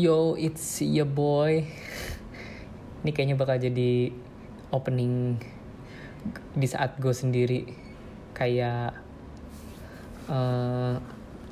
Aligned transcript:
Yo, 0.00 0.32
it's 0.40 0.80
your 0.80 1.04
boy. 1.04 1.60
Ini 3.04 3.12
kayaknya 3.12 3.36
bakal 3.36 3.60
jadi 3.60 4.08
opening 4.72 5.36
di 6.56 6.64
saat 6.64 6.96
gue 6.96 7.12
sendiri 7.12 7.68
kayak 8.32 8.96
uh, 10.24 10.96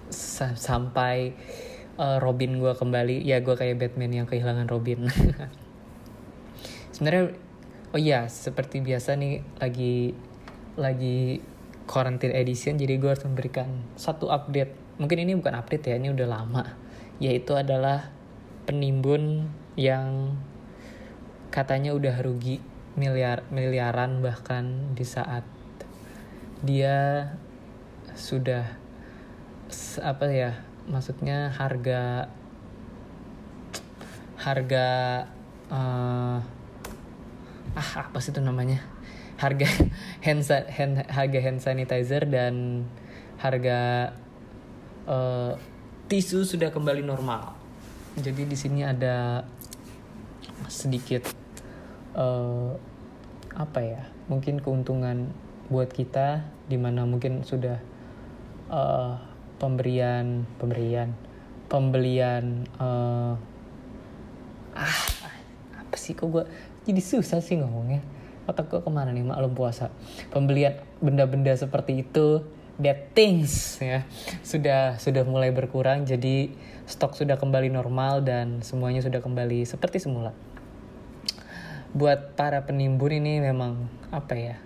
sa- 0.08 0.56
sampai 0.56 1.36
uh, 2.00 2.16
Robin 2.24 2.56
gue 2.56 2.72
kembali. 2.72 3.20
Ya 3.20 3.44
gue 3.44 3.52
kayak 3.52 3.84
Batman 3.84 4.16
yang 4.16 4.24
kehilangan 4.24 4.64
Robin. 4.64 5.12
Sebenarnya, 6.96 7.36
oh 7.92 8.00
iya 8.00 8.32
seperti 8.32 8.80
biasa 8.80 9.20
nih 9.20 9.44
lagi 9.60 10.16
lagi 10.80 11.44
quarantine 11.84 12.32
edition, 12.32 12.80
jadi 12.80 12.96
gue 12.96 13.12
harus 13.12 13.28
memberikan 13.28 13.68
satu 14.00 14.32
update. 14.32 14.72
Mungkin 14.96 15.28
ini 15.28 15.36
bukan 15.36 15.52
update 15.52 15.92
ya, 15.92 16.00
ini 16.00 16.16
udah 16.16 16.24
lama. 16.24 16.64
Yaitu 17.20 17.52
adalah 17.52 18.16
penimbun 18.68 19.48
yang 19.80 20.36
katanya 21.48 21.96
udah 21.96 22.20
rugi 22.20 22.60
miliar 23.00 23.48
miliaran 23.48 24.20
bahkan 24.20 24.92
di 24.92 25.08
saat 25.08 25.40
dia 26.60 27.32
sudah 28.12 28.68
apa 30.04 30.26
ya 30.28 30.52
maksudnya 30.84 31.48
harga 31.56 32.28
harga 34.36 34.88
uh, 35.72 36.38
ah 37.72 37.90
apa 38.04 38.18
sih 38.20 38.36
itu 38.36 38.40
namanya? 38.44 38.84
Harga 39.40 39.64
hand, 40.26 40.44
hand 40.48 40.94
harga 41.08 41.38
hand 41.40 41.60
sanitizer 41.64 42.28
dan 42.28 42.84
harga 43.40 44.12
uh, 45.08 45.56
tisu 46.10 46.44
sudah 46.44 46.74
kembali 46.74 47.06
normal 47.06 47.57
jadi 48.20 48.42
di 48.44 48.56
sini 48.58 48.84
ada 48.84 49.46
sedikit 50.68 51.24
uh, 52.18 52.74
apa 53.56 53.80
ya 53.80 54.02
mungkin 54.28 54.60
keuntungan 54.60 55.32
buat 55.72 55.90
kita 55.90 56.44
di 56.68 56.76
mana 56.76 57.08
mungkin 57.08 57.42
sudah 57.46 57.80
uh, 58.68 59.16
pemberian 59.56 60.44
pemberian 60.60 61.14
pembelian 61.68 62.68
uh, 62.80 63.34
ah 64.76 65.00
apa 65.74 65.96
sih 65.96 66.12
kok 66.12 66.28
gue 66.28 66.44
jadi 66.88 67.04
susah 67.04 67.44
sih 67.44 67.60
ngomongnya? 67.60 68.00
Otak 68.48 68.72
gue 68.72 68.80
ke 68.80 68.88
mana 68.88 69.12
nih 69.12 69.20
maklum 69.20 69.52
puasa. 69.52 69.92
Pembelian 70.32 70.80
benda-benda 71.04 71.52
seperti 71.52 72.00
itu 72.00 72.40
that 72.78 73.12
things 73.12 73.78
ya. 73.82 74.06
Sudah 74.46 74.96
sudah 75.02 75.22
mulai 75.26 75.50
berkurang 75.50 76.06
jadi 76.06 76.50
stok 76.88 77.18
sudah 77.18 77.36
kembali 77.36 77.68
normal 77.68 78.24
dan 78.24 78.64
semuanya 78.64 79.04
sudah 79.04 79.20
kembali 79.20 79.66
seperti 79.68 80.00
semula. 80.00 80.32
Buat 81.92 82.38
para 82.38 82.64
penimbun 82.64 83.18
ini 83.18 83.42
memang 83.42 83.90
apa 84.08 84.34
ya 84.38 84.56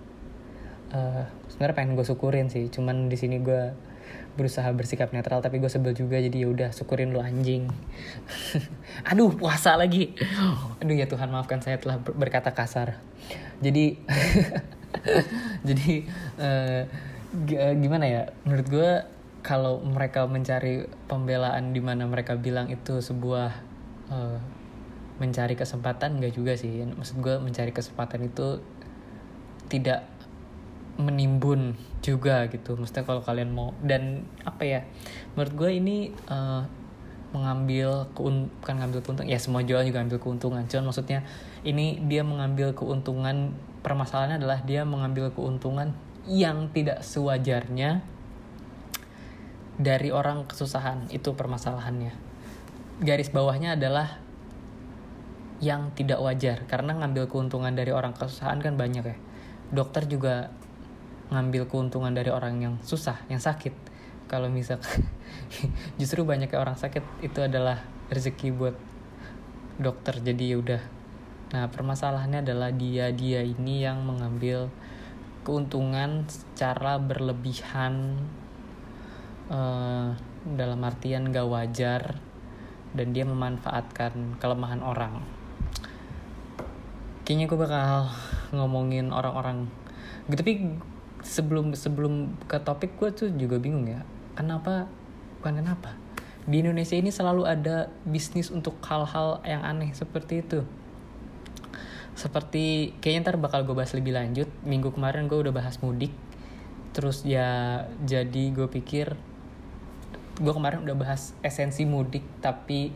uh, 0.93 1.25
sebenarnya 1.51 1.77
pengen 1.77 1.93
gue 1.99 2.07
syukurin 2.07 2.47
sih. 2.53 2.69
Cuman 2.69 3.09
di 3.09 3.17
sini 3.19 3.41
gue 3.41 3.75
berusaha 4.33 4.65
bersikap 4.73 5.13
netral 5.13 5.45
tapi 5.45 5.61
gue 5.61 5.69
sebel 5.69 5.93
juga 5.93 6.17
jadi 6.17 6.33
ya 6.33 6.49
udah 6.49 6.71
syukurin 6.73 7.13
lu 7.13 7.21
anjing. 7.21 7.69
Aduh 9.11 9.33
puasa 9.33 9.77
lagi. 9.77 10.17
Aduh 10.81 10.97
ya 10.97 11.09
Tuhan 11.09 11.29
maafkan 11.29 11.61
saya 11.61 11.81
telah 11.81 12.01
berkata 12.01 12.53
kasar. 12.53 13.01
Jadi 13.61 14.01
jadi 15.69 15.93
uh, 16.41 16.83
gimana 17.81 18.05
ya? 18.05 18.23
Menurut 18.45 18.67
gue 18.69 18.91
kalau 19.43 19.83
mereka 19.83 20.29
mencari 20.29 20.87
pembelaan 21.11 21.75
di 21.75 21.81
mana 21.83 22.07
mereka 22.07 22.39
bilang 22.39 22.71
itu 22.71 23.03
sebuah 23.03 23.51
uh, 24.13 24.39
mencari 25.19 25.57
kesempatan 25.59 26.21
enggak 26.21 26.37
juga 26.37 26.53
sih. 26.55 26.85
Maksud 26.85 27.25
gue 27.25 27.35
mencari 27.41 27.73
kesempatan 27.75 28.29
itu 28.29 28.61
tidak 29.67 30.05
menimbun 31.01 31.75
juga 32.05 32.47
gitu. 32.53 32.77
Maksudnya 32.77 33.05
kalau 33.09 33.25
kalian 33.25 33.51
mau 33.51 33.73
dan 33.81 34.29
apa 34.45 34.63
ya? 34.63 34.81
Menurut 35.35 35.53
gue 35.57 35.71
ini 35.73 35.97
uh, 36.29 36.63
mengambil 37.33 38.13
bukan 38.13 38.75
ngambil 38.77 39.01
keuntungan 39.01 39.33
ya 39.33 39.41
semua 39.41 39.65
jualan 39.65 39.89
juga 39.89 40.05
ambil 40.05 40.21
keuntungan. 40.21 40.63
Cuman 40.69 40.93
maksudnya 40.93 41.25
ini 41.65 41.97
dia 42.07 42.21
mengambil 42.21 42.77
keuntungan 42.77 43.57
permasalahannya 43.81 44.37
adalah 44.39 44.61
dia 44.63 44.85
mengambil 44.85 45.33
keuntungan 45.33 45.97
yang 46.27 46.71
tidak 46.71 47.03
sewajarnya 47.03 48.03
dari 49.81 50.15
orang 50.15 50.47
kesusahan 50.47 51.11
itu 51.11 51.35
permasalahannya. 51.35 52.15
Garis 53.03 53.35
bawahnya 53.35 53.75
adalah 53.75 54.23
yang 55.63 55.95
tidak 55.95 56.19
wajar 56.19 56.67
karena 56.67 56.95
ngambil 56.99 57.31
keuntungan 57.31 57.75
dari 57.75 57.95
orang 57.95 58.15
kesusahan 58.15 58.63
kan 58.63 58.79
banyak 58.79 59.03
ya. 59.03 59.17
Dokter 59.73 60.07
juga 60.07 60.55
ngambil 61.33 61.67
keuntungan 61.67 62.13
dari 62.13 62.31
orang 62.31 62.61
yang 62.63 62.75
susah 62.85 63.19
yang 63.27 63.43
sakit. 63.43 63.75
Kalau 64.31 64.47
misalkan 64.47 65.03
justru 66.01 66.23
banyak 66.23 66.53
orang 66.55 66.79
sakit 66.79 67.03
itu 67.25 67.43
adalah 67.43 67.83
rezeki 68.13 68.55
buat 68.55 68.77
dokter. 69.83 70.23
Jadi 70.23 70.55
ya 70.55 70.57
udah. 70.61 70.83
Nah 71.57 71.67
permasalahannya 71.69 72.47
adalah 72.47 72.71
dia 72.71 73.11
dia 73.11 73.43
ini 73.43 73.83
yang 73.83 74.05
mengambil 74.07 74.71
keuntungan 75.43 76.27
secara 76.31 76.99
berlebihan 77.03 78.19
uh, 79.51 80.15
dalam 80.43 80.81
artian 80.83 81.31
gak 81.31 81.47
wajar 81.47 82.03
dan 82.93 83.07
dia 83.15 83.27
memanfaatkan 83.27 84.39
kelemahan 84.39 84.83
orang. 84.83 85.23
Kayaknya 87.23 87.47
gue 87.47 87.59
bakal 87.59 88.11
ngomongin 88.51 89.15
orang-orang. 89.15 89.71
Gitu 90.27 90.39
tapi 90.39 90.53
sebelum 91.23 91.73
sebelum 91.73 92.35
ke 92.51 92.59
topik 92.59 92.99
gue 92.99 93.11
tuh 93.15 93.29
juga 93.33 93.57
bingung 93.63 93.87
ya 93.87 94.03
kenapa 94.35 94.91
bukan 95.39 95.63
kenapa 95.63 95.95
di 96.43 96.59
Indonesia 96.59 96.99
ini 96.99 97.15
selalu 97.15 97.47
ada 97.47 97.87
bisnis 98.03 98.51
untuk 98.51 98.83
hal-hal 98.83 99.39
yang 99.47 99.63
aneh 99.63 99.95
seperti 99.95 100.43
itu 100.43 100.67
seperti 102.13 102.93
kayaknya 103.01 103.33
ntar 103.33 103.37
bakal 103.41 103.65
gue 103.65 103.75
bahas 103.77 103.93
lebih 103.97 104.13
lanjut. 104.13 104.49
Minggu 104.65 104.93
kemarin 104.93 105.29
gue 105.29 105.39
udah 105.39 105.55
bahas 105.55 105.81
mudik. 105.81 106.13
Terus 106.93 107.25
ya 107.25 107.85
jadi 108.05 108.53
gue 108.53 108.69
pikir 108.69 109.17
gue 110.33 110.53
kemarin 110.53 110.81
udah 110.85 110.97
bahas 110.97 111.37
esensi 111.45 111.85
mudik 111.85 112.25
tapi 112.41 112.89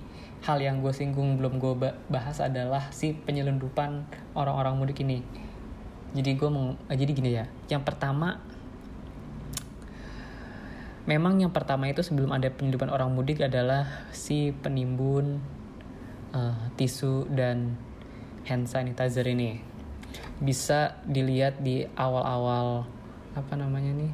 hal 0.45 0.57
yang 0.61 0.81
gue 0.81 0.93
singgung 0.93 1.37
belum 1.37 1.61
gue 1.61 1.93
bahas 2.09 2.41
adalah 2.41 2.89
si 2.93 3.13
penyelundupan 3.17 4.05
orang-orang 4.37 4.77
mudik 4.77 5.01
ini. 5.01 5.25
Jadi 6.17 6.37
gue 6.37 6.49
mau 6.49 6.77
jadi 6.89 7.13
gini 7.13 7.31
ya 7.33 7.45
yang 7.73 7.85
pertama 7.85 8.41
memang 11.07 11.39
yang 11.39 11.55
pertama 11.55 11.87
itu 11.87 12.03
sebelum 12.03 12.35
ada 12.35 12.51
penyelundupan 12.51 12.91
orang 12.91 13.15
mudik 13.15 13.39
adalah 13.41 13.87
si 14.11 14.51
penimbun 14.51 15.39
uh, 16.35 16.59
tisu 16.75 17.31
dan 17.31 17.79
hand 18.47 18.71
sanitizer 18.71 19.27
ini 19.27 19.61
bisa 20.41 20.97
dilihat 21.05 21.61
di 21.61 21.85
awal-awal 21.99 22.87
apa 23.37 23.53
namanya 23.59 23.93
nih 23.93 24.13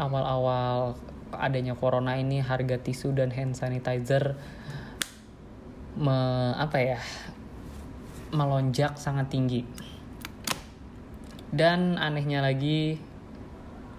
awal-awal 0.00 0.98
adanya 1.36 1.76
corona 1.76 2.16
ini 2.16 2.40
harga 2.40 2.80
tisu 2.80 3.12
dan 3.12 3.30
hand 3.30 3.54
sanitizer 3.54 4.34
me, 5.94 6.16
apa 6.56 6.78
ya 6.80 7.00
melonjak 8.32 8.96
sangat 8.96 9.28
tinggi 9.28 9.62
dan 11.52 11.96
anehnya 12.00 12.44
lagi 12.44 13.00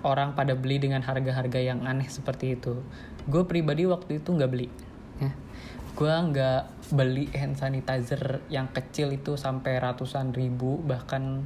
orang 0.02 0.34
pada 0.34 0.56
beli 0.56 0.80
dengan 0.80 1.04
harga-harga 1.04 1.60
yang 1.60 1.84
aneh 1.86 2.08
seperti 2.08 2.56
itu 2.56 2.82
gue 3.30 3.44
pribadi 3.46 3.86
waktu 3.86 4.18
itu 4.18 4.30
nggak 4.34 4.52
beli. 4.52 4.68
Gue 6.00 6.16
nggak 6.32 6.96
beli 6.96 7.28
hand 7.36 7.60
sanitizer 7.60 8.40
yang 8.48 8.72
kecil 8.72 9.12
itu 9.12 9.36
sampai 9.36 9.84
ratusan 9.84 10.32
ribu 10.32 10.80
bahkan 10.88 11.44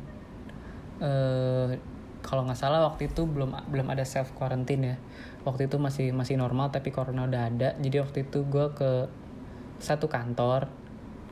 eh, 1.02 1.82
kalau 2.22 2.46
nggak 2.46 2.62
salah 2.62 2.86
waktu 2.86 3.10
itu 3.10 3.26
belum 3.26 3.58
belum 3.74 3.90
ada 3.90 4.06
self 4.06 4.32
quarantine 4.38 4.94
ya. 4.94 4.98
Waktu 5.44 5.68
itu 5.68 5.82
masih 5.82 6.14
masih 6.14 6.38
normal 6.38 6.70
tapi 6.70 6.94
corona 6.94 7.26
udah 7.26 7.50
ada. 7.50 7.70
Jadi 7.82 7.98
waktu 8.00 8.30
itu 8.30 8.46
gue 8.46 8.72
ke 8.78 9.10
satu 9.82 10.08
kantor 10.08 10.70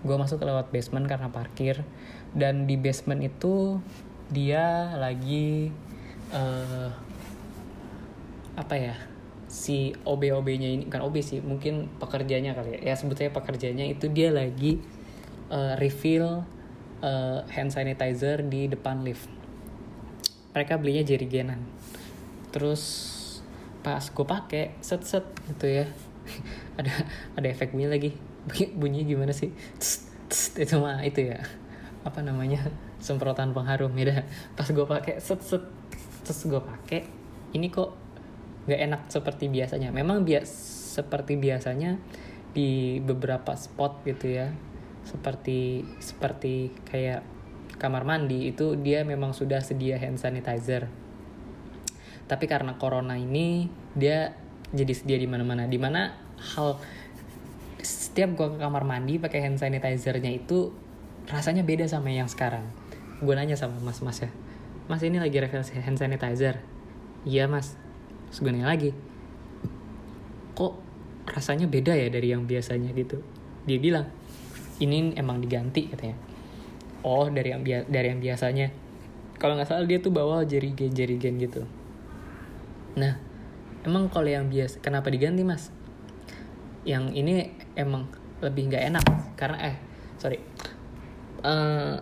gue 0.01 0.17
masuk 0.17 0.41
lewat 0.41 0.73
basement 0.73 1.05
karena 1.05 1.29
parkir. 1.29 1.85
Dan 2.33 2.65
di 2.65 2.75
basement 2.75 3.21
itu 3.21 3.77
dia 4.33 4.97
lagi 4.97 5.69
uh, 6.33 6.89
apa 8.57 8.75
ya 8.75 9.10
si 9.51 9.91
OB-OB-nya 10.07 10.69
ini 10.79 10.83
kan 10.87 11.03
OB 11.03 11.19
sih 11.19 11.43
mungkin 11.43 11.91
pekerjanya 11.99 12.55
kali 12.55 12.79
ya. 12.79 12.91
Ya 12.91 12.95
sebetulnya 12.95 13.35
pekerjanya 13.35 13.83
itu 13.83 14.07
dia 14.07 14.31
lagi 14.31 14.79
uh, 15.51 15.75
refill 15.75 16.47
uh, 17.03 17.43
hand 17.51 17.75
sanitizer 17.75 18.47
di 18.47 18.71
depan 18.71 19.03
lift. 19.03 19.27
Mereka 20.55 20.79
belinya 20.79 21.03
jerigenan. 21.03 21.59
Terus 22.55 23.11
pas 23.83 23.99
gue 23.99 24.23
pakai 24.23 24.79
set 24.79 25.03
set 25.03 25.27
gitu 25.51 25.67
ya. 25.67 25.85
Ada 26.79 26.93
ada 27.35 27.47
efek 27.51 27.75
bunyi 27.75 27.91
lagi. 27.91 28.11
Bunyi 28.79 29.03
gimana 29.03 29.35
sih? 29.35 29.51
Tss, 29.75 30.07
tss, 30.31 30.63
itu 30.63 30.79
mah 30.79 31.03
itu 31.03 31.27
ya. 31.27 31.43
Apa 32.07 32.23
namanya? 32.23 32.71
Semprotan 33.03 33.51
pengharum 33.51 33.91
ya 33.99 34.23
pas 34.55 34.63
gue 34.71 34.85
pakai 34.87 35.19
set 35.19 35.43
set 35.43 35.65
terus 36.21 36.47
gue 36.47 36.61
pakai 36.61 37.01
ini 37.57 37.67
kok 37.73 38.00
nggak 38.65 38.81
enak 38.91 39.01
seperti 39.09 39.49
biasanya. 39.49 39.89
Memang 39.89 40.27
bias 40.27 40.49
seperti 40.97 41.37
biasanya 41.37 41.97
di 42.51 42.99
beberapa 43.01 43.55
spot 43.55 44.03
gitu 44.05 44.41
ya. 44.41 44.51
Seperti 45.07 45.81
seperti 45.97 46.73
kayak 46.85 47.25
kamar 47.81 48.05
mandi 48.05 48.53
itu 48.53 48.77
dia 48.77 49.01
memang 49.01 49.33
sudah 49.33 49.61
sedia 49.63 49.97
hand 49.97 50.21
sanitizer. 50.21 50.85
Tapi 52.29 52.45
karena 52.47 52.77
corona 52.77 53.17
ini 53.17 53.67
dia 53.97 54.37
jadi 54.71 54.93
sedia 54.93 55.17
di 55.17 55.27
mana-mana. 55.27 55.65
Di 55.67 55.79
mana 55.81 56.13
hal 56.55 56.77
setiap 57.81 58.37
gua 58.37 58.53
ke 58.53 58.57
kamar 58.61 58.85
mandi 58.85 59.17
pakai 59.17 59.41
hand 59.41 59.57
sanitizernya 59.57 60.29
itu 60.29 60.69
rasanya 61.29 61.65
beda 61.65 61.89
sama 61.89 62.13
yang 62.13 62.29
sekarang. 62.29 62.65
Gue 63.21 63.37
nanya 63.37 63.53
sama 63.53 63.77
mas 63.81 64.01
mas 64.01 64.17
ya 64.21 64.29
mas 64.89 64.99
ini 65.07 65.23
lagi 65.23 65.39
refill 65.39 65.63
hand 65.63 65.95
sanitizer? 65.95 66.59
Iya 67.23 67.47
mas 67.47 67.79
terus 68.31 68.47
gue 68.47 68.63
lagi. 68.63 68.95
Kok 70.55 70.73
rasanya 71.27 71.67
beda 71.67 71.91
ya 71.91 72.07
dari 72.07 72.31
yang 72.31 72.47
biasanya 72.47 72.95
gitu? 72.95 73.19
Dia 73.67 73.75
bilang 73.75 74.07
ini 74.79 75.11
emang 75.19 75.43
diganti 75.43 75.91
katanya. 75.91 76.15
Oh 77.03 77.27
dari 77.27 77.51
yang 77.51 77.61
dari 77.67 78.07
yang 78.07 78.23
biasanya. 78.23 78.71
Kalau 79.35 79.59
nggak 79.59 79.67
salah 79.67 79.83
dia 79.83 79.99
tuh 79.99 80.15
bawa 80.15 80.47
jerigen 80.47 80.95
jerigen 80.95 81.43
gitu. 81.43 81.67
Nah 82.95 83.19
emang 83.83 84.07
kalau 84.07 84.31
yang 84.31 84.47
biasa 84.47 84.79
kenapa 84.79 85.11
diganti 85.11 85.43
mas? 85.43 85.67
Yang 86.87 87.03
ini 87.19 87.51
emang 87.75 88.07
lebih 88.39 88.71
nggak 88.71 88.83
enak 88.95 89.05
karena 89.35 89.75
eh 89.75 89.75
sorry. 90.15 90.39
Uh, 91.43 91.99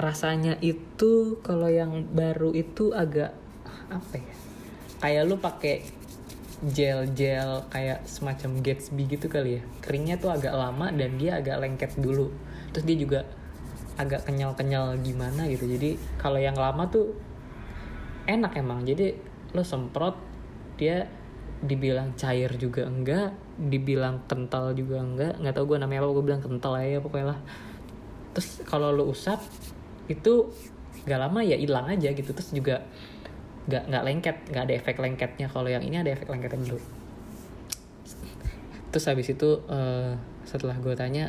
rasanya 0.00 0.56
itu 0.64 1.42
kalau 1.44 1.68
yang 1.68 2.08
baru 2.14 2.54
itu 2.54 2.94
agak 2.94 3.34
apa 3.90 4.22
ya 4.22 4.47
kayak 4.98 5.22
lu 5.26 5.38
pakai 5.38 5.86
gel 6.74 7.06
gel 7.14 7.62
kayak 7.70 8.02
semacam 8.02 8.58
Gatsby 8.58 9.06
gitu 9.06 9.30
kali 9.30 9.58
ya. 9.58 9.62
Keringnya 9.78 10.18
tuh 10.18 10.34
agak 10.34 10.54
lama 10.54 10.90
dan 10.90 11.14
dia 11.14 11.38
agak 11.38 11.62
lengket 11.62 11.94
dulu. 11.98 12.34
Terus 12.74 12.84
dia 12.84 12.96
juga 12.98 13.20
agak 13.98 14.26
kenyal 14.26 14.54
kenyal 14.58 14.98
gimana 15.02 15.46
gitu. 15.46 15.70
Jadi 15.70 15.98
kalau 16.18 16.42
yang 16.42 16.58
lama 16.58 16.90
tuh 16.90 17.14
enak 18.26 18.58
emang. 18.58 18.82
Jadi 18.82 19.14
lo 19.54 19.62
semprot 19.62 20.18
dia 20.78 21.06
dibilang 21.58 22.14
cair 22.14 22.54
juga 22.54 22.86
enggak 22.86 23.34
dibilang 23.58 24.26
kental 24.26 24.74
juga 24.74 24.98
enggak. 25.02 25.38
Nggak 25.38 25.54
tau 25.54 25.64
gue 25.66 25.78
namanya 25.78 26.06
apa 26.06 26.10
gue 26.10 26.24
bilang 26.26 26.42
kental 26.42 26.74
aja 26.74 26.98
pokoknya 26.98 27.26
lah. 27.34 27.40
Terus 28.34 28.62
kalau 28.66 28.90
lo 28.90 29.10
usap 29.10 29.42
itu 30.10 30.50
gak 31.06 31.20
lama 31.20 31.40
ya 31.46 31.54
hilang 31.54 31.86
aja 31.86 32.10
gitu. 32.10 32.30
Terus 32.34 32.50
juga 32.50 32.82
nggak 33.68 33.84
nggak 33.92 34.04
lengket 34.04 34.36
nggak 34.48 34.64
ada 34.64 34.74
efek 34.74 34.96
lengketnya. 34.98 35.46
Kalau 35.52 35.68
yang 35.68 35.84
ini 35.84 36.00
ada 36.00 36.10
efek 36.10 36.28
lengketnya 36.28 36.74
dulu 36.74 36.80
terus 38.88 39.04
habis 39.04 39.28
itu 39.28 39.60
uh, 39.68 40.16
setelah 40.48 40.76
gue 40.80 40.94
tanya 40.96 41.28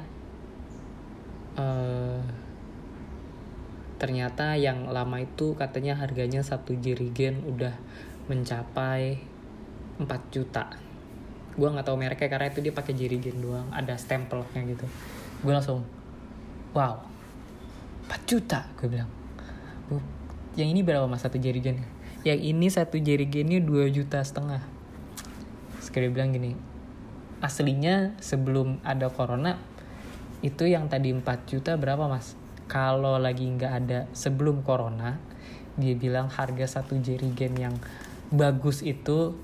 uh, 1.60 2.24
ternyata 4.00 4.56
yang 4.56 4.88
lama 4.88 5.20
itu 5.20 5.60
katanya 5.60 6.00
harganya 6.00 6.40
satu 6.40 6.72
jerigen 6.80 7.44
udah 7.44 7.76
mencapai 8.32 9.20
4 10.00 10.08
juta. 10.32 10.72
Gue 11.60 11.68
nggak 11.68 11.84
tahu 11.84 12.00
mereknya 12.00 12.32
karena 12.32 12.48
itu 12.48 12.64
dia 12.64 12.72
pakai 12.72 12.96
jerigen 12.96 13.44
doang 13.44 13.68
ada 13.76 14.00
stempelnya 14.00 14.64
gitu. 14.64 14.88
Gue 15.44 15.52
langsung 15.52 15.84
wow 16.72 17.04
4 18.08 18.24
juta 18.24 18.64
gue 18.80 18.88
bilang. 18.88 19.12
Yang 20.56 20.70
ini 20.72 20.82
berapa 20.82 21.04
mas? 21.12 21.20
Satu 21.20 21.36
jerigen 21.36 21.84
yang 22.28 22.40
ini 22.40 22.68
satu 22.68 23.00
jerigennya 23.00 23.64
2 23.64 23.96
juta 23.96 24.20
setengah. 24.20 24.64
Sekali 25.80 26.12
bilang 26.12 26.36
gini 26.36 26.70
aslinya 27.40 28.20
sebelum 28.20 28.84
ada 28.84 29.08
corona 29.08 29.56
itu 30.44 30.68
yang 30.68 30.88
tadi 30.92 31.12
4 31.12 31.24
juta 31.48 31.76
berapa 31.76 32.08
mas? 32.08 32.36
Kalau 32.70 33.18
lagi 33.18 33.48
nggak 33.48 33.74
ada 33.74 34.00
sebelum 34.12 34.62
corona 34.62 35.18
dia 35.80 35.96
bilang 35.96 36.28
harga 36.28 36.80
satu 36.80 37.00
jerigen 37.00 37.56
yang 37.56 37.76
bagus 38.30 38.84
itu 38.84 39.36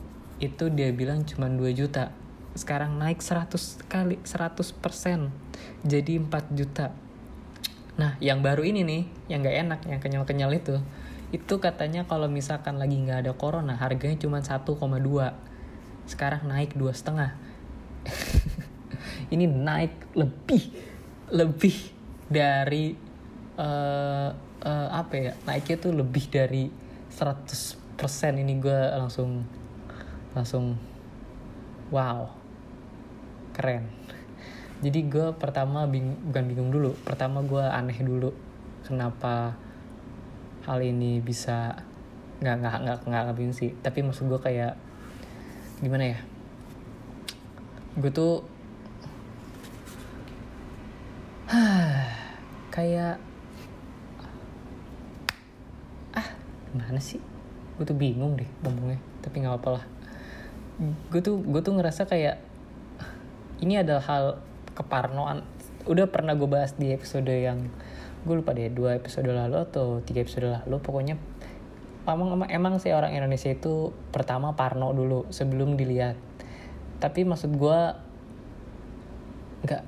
itu 0.44 0.68
dia 0.72 0.92
bilang 0.92 1.24
cuma 1.24 1.48
2 1.48 1.72
juta. 1.72 2.12
Sekarang 2.56 2.96
naik 2.96 3.20
100 3.20 3.88
kali 3.88 4.20
100 4.24 4.76
persen 4.76 5.32
jadi 5.84 6.20
4 6.20 6.52
juta. 6.56 6.92
Nah, 7.96 8.20
yang 8.20 8.44
baru 8.44 8.68
ini 8.68 8.84
nih, 8.84 9.04
yang 9.32 9.40
gak 9.40 9.56
enak, 9.56 9.80
yang 9.88 10.00
kenyal-kenyal 10.04 10.52
itu, 10.52 10.76
itu 11.34 11.58
katanya 11.58 12.06
kalau 12.06 12.30
misalkan 12.30 12.78
lagi 12.78 13.02
nggak 13.02 13.26
ada 13.26 13.34
corona, 13.34 13.78
harganya 13.78 14.18
cuma 14.22 14.44
1,2. 14.44 14.78
Sekarang 16.06 16.46
naik 16.46 16.78
dua 16.78 16.94
setengah. 16.94 17.34
ini 19.34 19.50
naik 19.50 20.14
lebih, 20.14 20.70
lebih 21.34 21.76
dari 22.30 22.94
uh, 23.58 24.30
uh, 24.62 24.88
apa 24.94 25.14
ya? 25.18 25.32
Naiknya 25.50 25.78
tuh 25.82 25.94
lebih 25.98 26.30
dari 26.30 26.70
100% 27.16 27.80
ini 28.36 28.60
gue 28.60 28.80
langsung 29.00 29.48
langsung 30.36 30.76
wow 31.96 32.28
keren 33.56 33.88
jadi 34.84 35.00
gue 35.08 35.28
pertama 35.40 35.88
bing 35.88 36.28
bukan 36.28 36.44
bingung 36.44 36.70
dulu 36.76 36.92
pertama 37.08 37.40
gue 37.40 37.64
aneh 37.64 37.96
dulu 38.04 38.36
kenapa 38.84 39.56
hal 40.66 40.82
ini 40.82 41.22
bisa 41.22 41.78
nggak 42.42 42.56
nggak 42.62 42.76
nggak 42.84 43.00
nggak 43.06 43.54
sih. 43.54 43.72
Tapi 43.80 44.02
maksud 44.02 44.26
gue 44.28 44.42
kayak 44.42 44.74
gimana 45.80 46.18
ya? 46.18 46.20
Gue 47.96 48.12
tuh 48.12 48.44
kayak 52.76 53.22
ah 56.18 56.28
gimana 56.74 57.00
sih? 57.00 57.22
Gue 57.78 57.86
tuh 57.86 57.96
bingung 57.96 58.34
deh 58.36 58.50
ngomongnya 58.66 59.00
tapi 59.22 59.46
nggak 59.46 59.54
apa-apa 59.56 59.70
lah. 59.80 59.86
Gue 61.14 61.22
tuh 61.22 61.40
gue 61.40 61.62
tuh 61.62 61.78
ngerasa 61.78 62.10
kayak 62.10 62.42
ini 63.62 63.80
adalah 63.80 64.04
hal 64.10 64.26
keparnoan. 64.76 65.46
Udah 65.86 66.10
pernah 66.10 66.34
gue 66.34 66.50
bahas 66.50 66.74
di 66.74 66.90
episode 66.92 67.30
yang 67.30 67.70
gue 68.26 68.36
lupa 68.42 68.58
deh 68.58 68.74
dua 68.74 68.98
episode 68.98 69.30
lalu 69.30 69.62
atau 69.62 70.02
tiga 70.02 70.26
episode 70.26 70.50
lalu 70.50 70.82
pokoknya 70.82 71.16
emang 72.06 72.46
emang, 72.54 72.78
sih 72.78 72.94
orang 72.94 73.18
Indonesia 73.18 73.50
itu 73.50 73.90
pertama 74.14 74.54
parno 74.54 74.94
dulu 74.94 75.26
sebelum 75.34 75.74
dilihat. 75.74 76.14
Tapi 77.02 77.26
maksud 77.26 77.58
gue 77.58 77.80
nggak 79.66 79.84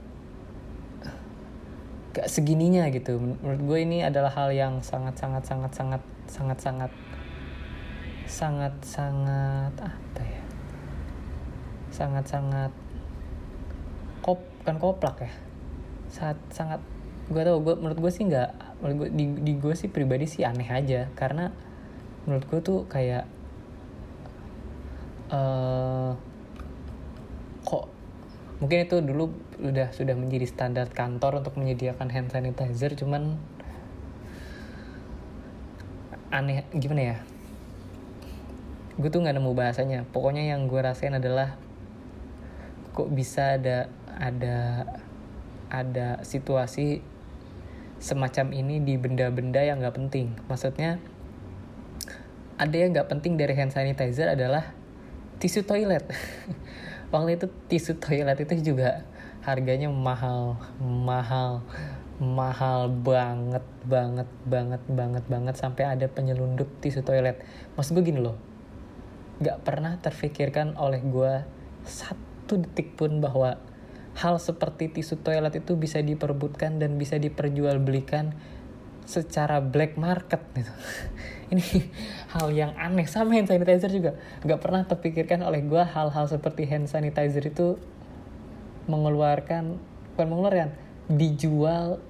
nggak 2.17 2.27
segininya 2.27 2.89
gitu. 2.89 3.22
Menurut 3.22 3.62
gue 3.62 3.77
ini 3.86 4.01
adalah 4.01 4.34
hal 4.34 4.50
yang 4.50 4.82
sangat 4.82 5.13
sangat 5.13 5.46
sangat 5.46 5.72
sangat 5.77 6.01
sangat 6.25 6.58
sangat 6.58 6.91
sangat 8.25 8.74
sangat 8.82 9.74
apa 9.77 10.22
ya? 10.25 10.41
Sangat 11.94 12.25
sangat 12.25 12.72
kop 14.25 14.41
bukan 14.65 14.77
koplak 14.82 15.22
ya. 15.22 15.34
Saat 16.10 16.38
sangat 16.50 16.82
gue 17.27 17.41
tau 17.43 17.60
gue 17.60 17.75
menurut 17.75 18.00
gue 18.00 18.12
sih 18.12 18.24
nggak 18.24 18.79
menurut 18.79 18.96
gue 18.96 19.10
di, 19.12 19.25
di 19.43 19.53
gue 19.60 19.74
sih 19.75 19.91
pribadi 19.91 20.25
sih 20.27 20.48
aneh 20.48 20.67
aja. 20.67 21.12
Karena 21.13 21.51
menurut 22.24 22.48
gue 22.48 22.60
tuh 22.63 22.79
kayak 22.88 23.27
uh, 25.31 26.15
kok 27.67 27.86
mungkin 28.63 28.79
itu 28.88 28.98
dulu 29.03 29.31
udah 29.60 29.91
sudah 29.91 30.15
menjadi 30.15 30.46
standar 30.48 30.88
kantor 30.89 31.43
untuk 31.43 31.60
menyediakan 31.60 32.10
hand 32.10 32.29
sanitizer 32.31 32.96
cuman 32.96 33.36
aneh 36.31 36.63
gimana 36.75 37.15
ya? 37.15 37.17
Gue 38.98 39.12
tuh 39.12 39.22
nggak 39.22 39.36
nemu 39.36 39.51
bahasanya. 39.53 40.00
Pokoknya 40.10 40.48
yang 40.48 40.72
gue 40.72 40.79
rasain 40.79 41.13
adalah 41.13 41.60
kok 42.96 43.13
bisa 43.13 43.60
ada 43.60 43.93
ada 44.17 44.88
ada 45.69 46.24
situasi 46.25 47.16
semacam 47.98 48.54
ini 48.54 48.82
di 48.82 48.96
benda-benda 48.98 49.62
yang 49.62 49.82
nggak 49.82 49.98
penting. 49.98 50.34
Maksudnya 50.46 51.01
ada 52.58 52.75
yang 52.75 52.94
nggak 52.94 53.10
penting 53.10 53.38
dari 53.38 53.54
hand 53.54 53.74
sanitizer 53.74 54.34
adalah 54.34 54.74
tisu 55.38 55.66
toilet. 55.66 56.06
Waktu 57.13 57.39
itu 57.39 57.48
tisu 57.70 58.01
toilet 58.01 58.38
itu 58.42 58.74
juga 58.74 59.06
harganya 59.46 59.88
mahal, 59.88 60.60
mahal, 60.82 61.63
mahal 62.20 62.89
banget, 62.89 63.63
banget, 63.86 64.27
banget, 64.44 64.84
banget, 64.89 65.24
banget 65.30 65.56
sampai 65.56 65.88
ada 65.88 66.06
penyelundup 66.10 66.68
tisu 66.84 67.06
toilet. 67.06 67.39
Maksud 67.77 67.96
gue 67.96 68.04
gini 68.12 68.20
loh, 68.20 68.36
nggak 69.39 69.62
pernah 69.63 69.96
terfikirkan 70.01 70.75
oleh 70.75 71.00
gue 71.00 71.46
satu 71.86 72.60
detik 72.60 72.98
pun 72.98 73.22
bahwa 73.22 73.62
hal 74.17 74.41
seperti 74.41 74.89
tisu 74.89 75.21
toilet 75.21 75.62
itu 75.62 75.77
bisa 75.77 76.01
diperebutkan 76.01 76.81
dan 76.81 76.97
bisa 76.97 77.21
diperjualbelikan 77.21 78.33
secara 79.07 79.63
black 79.63 79.95
market 79.95 80.41
gitu. 80.57 80.74
Ini 81.53 81.63
hal 82.36 82.51
yang 82.51 82.75
aneh 82.75 83.07
sama 83.07 83.38
hand 83.38 83.47
sanitizer 83.47 83.88
juga. 83.93 84.19
Gak 84.43 84.59
pernah 84.59 84.83
terpikirkan 84.83 85.45
oleh 85.45 85.63
gue 85.63 85.79
hal-hal 85.79 86.25
seperti 86.27 86.67
hand 86.67 86.91
sanitizer 86.91 87.45
itu 87.45 87.79
mengeluarkan 88.91 89.79
bukan 90.15 90.27
mengeluarkan 90.27 90.69
dijual 91.07 92.03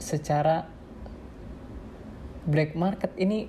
secara 0.00 0.66
black 2.48 2.74
market 2.74 3.14
ini 3.14 3.46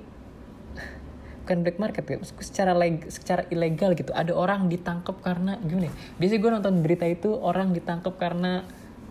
bukan 1.43 1.61
black 1.61 1.77
market 1.77 2.03
ya 2.07 2.17
secara 2.39 2.71
leg, 2.71 3.03
secara 3.11 3.43
ilegal 3.51 3.93
gitu. 3.99 4.15
Ada 4.15 4.31
orang 4.31 4.71
ditangkap 4.71 5.19
karena 5.19 5.59
gimana 5.59 5.91
ya 5.91 5.93
biasanya 6.17 6.39
gue 6.39 6.51
nonton 6.59 6.73
berita 6.79 7.05
itu 7.05 7.35
orang 7.35 7.75
ditangkap 7.75 8.15
karena 8.15 8.63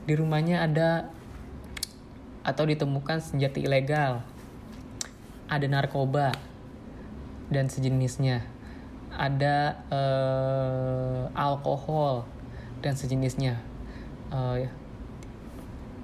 di 0.08 0.16
rumahnya 0.16 0.64
ada 0.64 1.12
atau 2.42 2.66
ditemukan 2.66 3.22
senjata 3.22 3.62
ilegal 3.62 4.26
ada 5.52 5.66
narkoba 5.68 6.32
dan 7.52 7.68
sejenisnya. 7.68 8.48
Ada 9.12 9.76
uh, 9.92 11.22
alkohol 11.36 12.24
dan 12.80 12.96
sejenisnya. 12.96 13.60
Uh, 14.32 14.64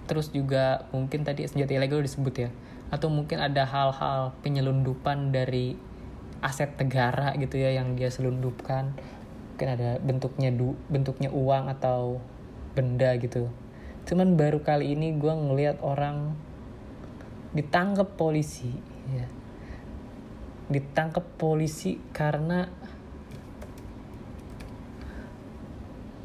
terus 0.05 0.29
juga 0.29 0.85
mungkin 0.93 1.25
tadi 1.25 1.49
senjata 1.49 1.73
ilegal 1.73 2.05
disebut 2.05 2.49
ya 2.49 2.51
atau 2.89 3.13
mungkin 3.13 3.41
ada 3.41 3.69
hal-hal 3.69 4.33
penyelundupan 4.41 5.33
dari 5.33 5.77
aset 6.39 6.71
negara 6.79 7.35
gitu 7.37 7.59
ya 7.59 7.75
yang 7.75 7.99
dia 7.99 8.11
selundupkan. 8.11 8.95
Mungkin 9.55 9.69
ada 9.75 9.91
bentuknya 9.99 10.55
du 10.55 10.79
bentuknya 10.87 11.35
uang 11.35 11.67
atau 11.71 12.23
benda 12.79 13.15
gitu. 13.19 13.51
Cuman 14.07 14.39
baru 14.39 14.63
kali 14.63 14.95
ini 14.95 15.19
gue 15.19 15.35
ngelihat 15.35 15.83
orang 15.83 16.39
ditangkap 17.53 18.15
polisi 18.15 18.71
ya. 19.11 19.27
Ditangkap 20.71 21.25
polisi 21.41 21.99
karena 22.15 22.71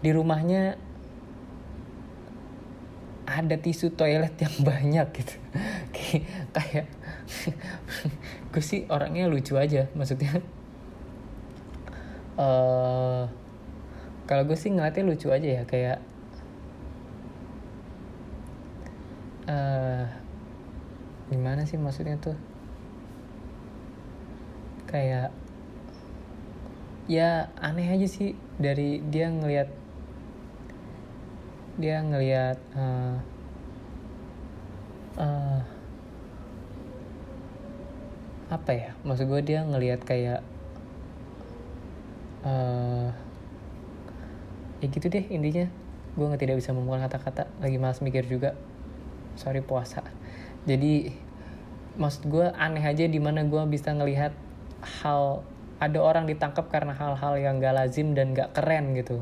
di 0.03 0.11
rumahnya 0.11 0.75
ada 3.23 3.55
tisu 3.55 3.95
toilet 3.95 4.35
yang 4.37 4.55
banyak 4.69 5.07
gitu. 5.15 5.35
Kayak 6.53 6.85
gue 8.51 8.63
sih 8.63 8.85
orangnya 8.89 9.29
lucu 9.29 9.57
aja 9.57 9.89
maksudnya. 9.97 10.41
Uh, 12.39 13.29
kalau 14.29 14.47
gue 14.47 14.57
sih 14.57 14.71
ngeliatnya 14.71 15.03
lucu 15.05 15.27
aja 15.29 15.61
ya 15.61 15.63
kayak 15.67 15.99
uh, 19.47 20.07
gimana 21.29 21.67
sih 21.67 21.77
maksudnya 21.77 22.17
tuh? 22.21 22.37
Kayak 24.87 25.33
ya 27.09 27.51
aneh 27.59 27.87
aja 27.91 28.07
sih 28.07 28.31
dari 28.55 29.03
dia 29.11 29.27
ngelihat 29.27 29.67
dia 31.75 32.05
ngelihat 32.05 32.57
uh, 32.77 33.17
uh, 35.17 35.72
apa 38.53 38.71
ya 38.77 38.91
maksud 39.01 39.25
gue 39.25 39.41
dia 39.41 39.65
ngelihat 39.65 40.05
kayak 40.05 40.45
uh, 42.45 43.09
ya 44.83 44.87
gitu 44.91 45.07
deh 45.09 45.25
intinya. 45.31 45.65
Gue 46.13 46.29
nggak 46.29 46.45
tidak 46.45 46.61
bisa 46.61 46.75
membuat 46.75 47.09
kata-kata 47.09 47.49
lagi 47.57 47.81
malas 47.81 48.03
mikir 48.05 48.27
juga. 48.29 48.53
Sorry 49.33 49.65
puasa. 49.65 50.05
Jadi 50.69 51.09
maksud 51.97 52.29
gue 52.29 52.53
aneh 52.53 52.85
aja 52.85 53.09
di 53.09 53.17
mana 53.17 53.41
gue 53.47 53.63
bisa 53.65 53.89
ngelihat 53.89 54.35
hal 55.01 55.41
ada 55.81 55.99
orang 55.99 56.29
ditangkap 56.29 56.69
karena 56.69 56.93
hal-hal 56.95 57.35
yang 57.35 57.59
gak 57.59 57.75
lazim 57.75 58.13
dan 58.13 58.31
gak 58.31 58.53
keren 58.55 58.93
gitu. 58.95 59.19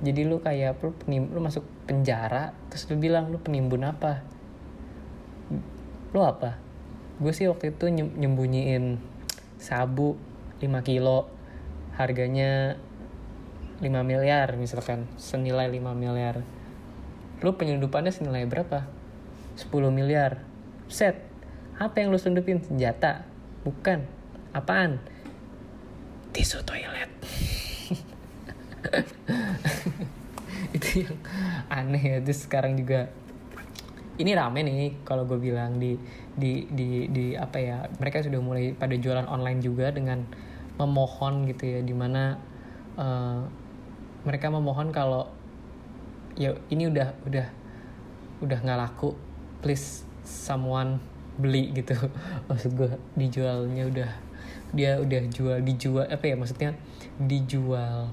Jadi 0.00 0.24
lu 0.24 0.40
kayak 0.40 0.80
lu, 0.80 0.96
penim, 0.96 1.28
lu 1.28 1.44
masuk 1.44 1.66
penjara 1.84 2.56
terus 2.72 2.88
lu 2.88 2.96
bilang 2.96 3.28
lu 3.28 3.36
penimbun 3.42 3.84
apa? 3.84 4.22
Lu 6.14 6.22
apa 6.24 6.69
gue 7.20 7.32
sih 7.36 7.52
waktu 7.52 7.76
itu 7.76 7.92
nyembunyiin 7.92 8.96
sabu 9.60 10.16
5 10.64 10.88
kilo 10.88 11.28
harganya 12.00 12.80
5 13.84 13.92
miliar 14.04 14.56
misalkan 14.56 15.04
senilai 15.20 15.68
5 15.68 15.92
miliar. 15.92 16.40
Lu 17.44 17.52
penyelundupannya 17.56 18.12
senilai 18.12 18.44
berapa? 18.48 18.84
10 19.56 19.68
miliar. 19.92 20.44
Set 20.88 21.16
apa 21.80 22.00
yang 22.00 22.12
lu 22.12 22.18
selundupin 22.20 22.60
senjata? 22.60 23.24
Bukan. 23.64 24.04
Apaan? 24.52 25.00
Tisu 26.32 26.60
toilet. 26.64 27.08
Itu 30.76 31.08
yang 31.08 31.16
aneh 31.72 32.00
ya 32.00 32.20
terus 32.20 32.44
sekarang 32.44 32.76
juga. 32.76 33.08
Ini 34.20 34.36
rame 34.36 34.60
nih 34.60 35.00
kalau 35.08 35.24
gue 35.24 35.40
bilang 35.40 35.80
di 35.80 35.96
di 36.40 36.64
di 36.72 37.06
di 37.12 37.36
apa 37.36 37.60
ya 37.60 37.84
mereka 38.00 38.24
sudah 38.24 38.40
mulai 38.40 38.72
pada 38.72 38.96
jualan 38.96 39.28
online 39.28 39.60
juga 39.60 39.92
dengan 39.92 40.24
memohon 40.80 41.44
gitu 41.52 41.76
ya 41.76 41.80
di 41.84 41.92
mana 41.92 42.40
uh, 42.96 43.44
mereka 44.24 44.48
memohon 44.48 44.88
kalau 44.90 45.28
ya 46.40 46.56
ini 46.72 46.88
udah 46.88 47.12
udah 47.28 47.46
udah 48.40 48.58
nggak 48.64 48.78
laku 48.80 49.12
please 49.60 50.08
someone 50.24 50.96
beli 51.36 51.72
gitu. 51.76 51.92
Maksud 52.48 52.72
gue 52.76 52.90
dijualnya 53.16 53.84
udah 53.88 54.10
dia 54.70 55.02
udah 55.02 55.22
jual 55.34 55.58
dijual 55.66 56.06
apa 56.06 56.24
ya 56.30 56.36
maksudnya 56.38 56.70
dijual 57.18 58.06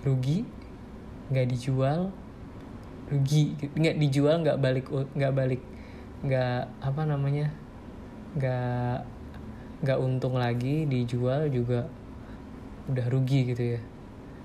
rugi 0.00 0.48
nggak 1.28 1.46
dijual 1.52 2.08
rugi 3.12 3.52
nggak 3.76 3.96
dijual 4.00 4.40
nggak 4.40 4.56
balik 4.56 4.86
nggak 4.88 5.34
balik 5.36 5.62
nggak 6.26 6.82
apa 6.82 7.02
namanya 7.06 7.54
nggak 8.36 8.98
nggak 9.86 9.98
untung 10.02 10.34
lagi 10.34 10.84
dijual 10.84 11.46
juga 11.48 11.86
udah 12.90 13.06
rugi 13.06 13.54
gitu 13.54 13.62
ya. 13.78 13.80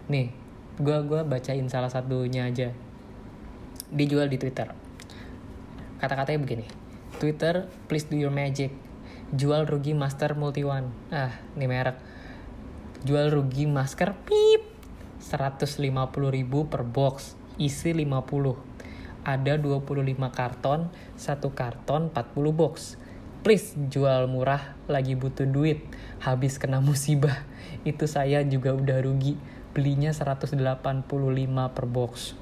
Nih 0.10 0.34
gue 0.82 0.98
gua 1.06 1.26
bacain 1.26 1.66
salah 1.68 1.90
satunya 1.90 2.48
aja. 2.48 2.72
Dijual 3.92 4.32
di 4.32 4.38
twitter. 4.40 4.72
Kata-katanya 6.00 6.40
begini 6.42 6.66
twitter 7.22 7.70
please 7.86 8.10
do 8.10 8.18
your 8.18 8.34
magic. 8.34 8.74
Jual 9.32 9.70
rugi 9.70 9.94
master 9.94 10.34
multi 10.34 10.66
one. 10.66 10.90
Ah 11.14 11.34
ini 11.54 11.66
merek. 11.70 11.98
Jual 13.06 13.34
rugi 13.34 13.66
masker 13.66 14.14
pip 14.26 14.62
150 15.22 15.78
ribu 16.34 16.66
per 16.66 16.82
box 16.82 17.38
isi 17.62 17.94
50 17.94 18.71
ada 19.22 19.58
25 19.58 20.18
karton, 20.34 20.90
satu 21.14 21.54
karton 21.54 22.10
40 22.10 22.54
box. 22.54 22.98
Please 23.42 23.74
jual 23.90 24.30
murah, 24.30 24.78
lagi 24.86 25.18
butuh 25.18 25.50
duit, 25.50 25.82
habis 26.22 26.62
kena 26.62 26.78
musibah. 26.78 27.42
Itu 27.90 28.06
saya 28.06 28.46
juga 28.46 28.74
udah 28.74 29.02
rugi, 29.02 29.38
belinya 29.74 30.14
185 30.14 30.58
per 31.74 31.86
box. 31.90 32.38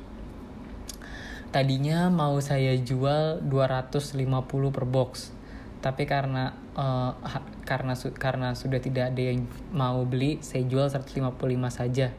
Tadinya 1.50 2.12
mau 2.14 2.38
saya 2.44 2.76
jual 2.78 3.42
250 3.42 4.76
per 4.76 4.86
box. 4.86 5.32
Tapi 5.80 6.04
karena 6.04 6.52
uh, 6.76 7.16
karena 7.64 7.96
karena 7.96 8.52
sudah 8.52 8.84
tidak 8.84 9.16
ada 9.16 9.22
yang 9.24 9.48
mau 9.72 10.04
beli, 10.04 10.44
saya 10.44 10.68
jual 10.68 10.92
155 10.92 11.24
saja 11.72 12.12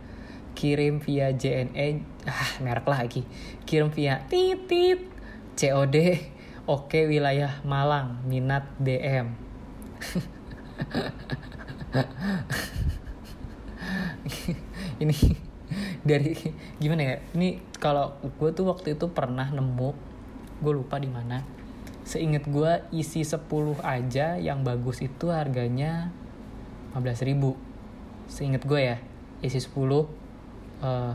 kirim 0.61 1.01
via 1.01 1.33
JNE 1.33 2.05
ah 2.29 2.61
merek 2.61 2.85
lagi. 2.85 3.25
Kirim 3.65 3.89
via 3.89 4.21
titit 4.29 5.09
COD 5.57 5.97
oke 6.69 7.01
wilayah 7.09 7.65
Malang 7.65 8.21
minat 8.29 8.69
DM 8.77 9.49
ini 15.03 15.17
dari 16.01 16.33
gimana 16.81 17.03
ya? 17.05 17.21
Ini 17.37 17.61
kalau 17.77 18.17
gue 18.23 18.51
tuh 18.53 18.67
waktu 18.69 18.93
itu 18.97 19.09
pernah 19.13 19.51
nemu 19.53 19.95
gue 20.61 20.73
lupa 20.73 20.99
di 21.01 21.09
mana. 21.09 21.45
Seingat 22.05 22.49
gue 22.49 22.83
isi 22.97 23.23
10 23.23 23.47
aja 23.85 24.37
yang 24.41 24.65
bagus 24.65 25.01
itu 25.05 25.31
harganya 25.31 26.11
15 26.97 27.29
ribu. 27.29 27.57
Seingat 28.27 28.65
gue 28.65 28.81
ya 28.81 28.97
isi 29.45 29.61
10 29.61 29.77
uh, 30.81 31.15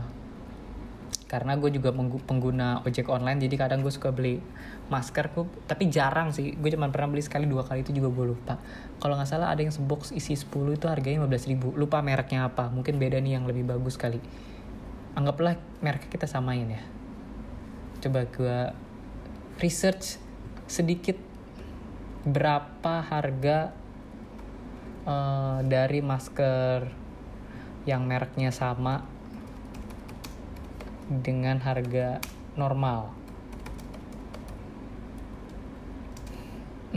karena 1.26 1.58
gue 1.58 1.74
juga 1.74 1.90
pengguna 2.22 2.86
ojek 2.86 3.10
online 3.10 3.42
jadi 3.42 3.66
kadang 3.66 3.82
gue 3.82 3.90
suka 3.90 4.14
beli 4.14 4.38
masker. 4.86 5.34
Gue 5.34 5.50
tapi 5.66 5.90
jarang 5.90 6.30
sih. 6.30 6.54
Gue 6.54 6.70
cuma 6.70 6.86
pernah 6.94 7.10
beli 7.10 7.22
sekali 7.26 7.50
dua 7.50 7.66
kali 7.66 7.82
itu 7.82 7.90
juga 7.90 8.14
gue 8.14 8.26
lupa. 8.30 8.62
Kalau 9.02 9.18
nggak 9.18 9.26
salah 9.26 9.50
ada 9.50 9.58
yang 9.58 9.74
sebox 9.74 10.14
isi 10.14 10.38
10 10.38 10.78
itu 10.78 10.86
harganya 10.86 11.26
15 11.26 11.50
ribu. 11.50 11.74
Lupa 11.74 11.98
mereknya 11.98 12.46
apa. 12.46 12.70
Mungkin 12.70 13.02
beda 13.02 13.18
nih 13.18 13.42
yang 13.42 13.44
lebih 13.50 13.66
bagus 13.66 13.98
kali. 13.98 14.22
Anggaplah 15.18 15.58
mereknya 15.82 16.10
kita 16.14 16.30
samain 16.30 16.70
ya. 16.70 16.82
Coba 18.06 18.22
gue 18.30 18.58
research 19.58 20.22
sedikit 20.70 21.18
berapa 22.22 23.02
harga 23.02 23.74
uh, 25.06 25.58
dari 25.66 26.02
masker 26.06 26.86
yang 27.86 28.06
mereknya 28.06 28.54
sama 28.54 29.15
dengan 31.06 31.62
harga 31.62 32.18
normal. 32.58 33.14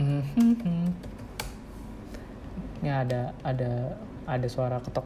Ini 2.80 2.88
ada 2.88 3.36
ada 3.44 4.00
ada 4.24 4.46
suara 4.48 4.80
ketok 4.80 5.04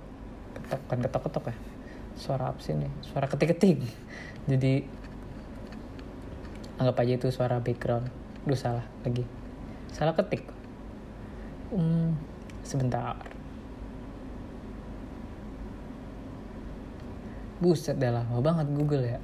ketok 0.55 0.81
kan 0.87 0.99
ketok 1.03 1.23
ketok 1.29 1.45
ya. 1.51 1.57
Suara 2.15 2.55
apa 2.55 2.63
sih 2.63 2.79
nih 2.79 2.93
suara 3.03 3.27
ketik 3.27 3.59
ketik 3.59 3.83
jadi 4.51 4.87
anggap 6.79 7.03
aja 7.03 7.13
itu 7.19 7.29
suara 7.35 7.59
background. 7.59 8.09
Duh 8.47 8.57
salah 8.57 8.87
lagi. 9.03 9.27
Salah 9.91 10.15
ketik. 10.15 10.47
Hmm, 11.75 12.15
sebentar 12.63 13.34
buset 17.63 17.99
dah 17.99 18.11
lama 18.11 18.43
banget 18.43 18.67
Google 18.75 19.05
ya. 19.07 19.21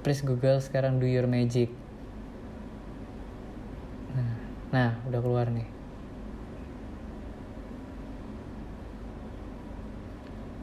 Please 0.00 0.24
Google 0.24 0.56
sekarang 0.64 0.96
do 0.96 1.04
your 1.04 1.28
magic. 1.28 1.68
Nah, 4.16 4.32
nah 4.72 4.90
udah 5.04 5.20
keluar 5.20 5.46
nih. 5.52 5.68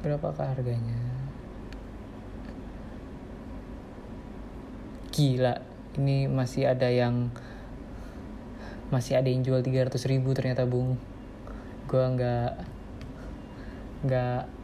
Berapakah 0.02 0.58
harganya? 0.58 0.98
Gila 5.14 5.62
ini 5.98 6.30
masih 6.30 6.70
ada 6.70 6.90
yang 6.90 7.30
masih 8.90 9.20
ada 9.20 9.30
yang 9.30 9.46
jual 9.46 9.62
300 9.62 9.94
ribu 10.10 10.34
ternyata 10.34 10.66
bung. 10.66 10.98
Gue 11.86 12.02
nggak 12.02 12.52
nggak 14.06 14.57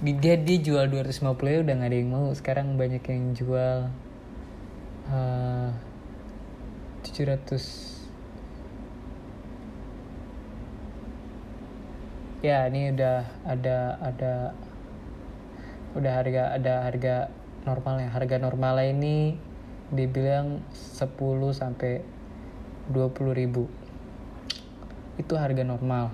dia 0.00 0.40
dia 0.40 0.58
jual 0.64 0.88
250 0.88 1.28
ya 1.44 1.60
udah 1.60 1.74
nggak 1.76 1.90
ada 1.92 1.98
yang 2.00 2.08
mau. 2.08 2.32
Sekarang 2.32 2.80
banyak 2.80 3.04
yang 3.04 3.36
jual 3.36 3.92
uh, 5.12 5.68
700 7.04 8.00
ya 12.40 12.64
ini 12.72 12.96
udah 12.96 13.28
ada 13.44 14.00
ada 14.00 14.56
udah 15.92 16.12
harga 16.16 16.56
ada 16.56 16.88
harga 16.88 17.28
normalnya. 17.68 18.08
Harga 18.08 18.40
normalnya 18.40 18.96
ini 18.96 19.36
dibilang 19.92 20.64
10 20.72 21.12
sampai 21.52 22.00
20 22.88 23.36
ribu. 23.36 23.68
Itu 25.20 25.36
harga 25.36 25.60
normal. 25.60 26.08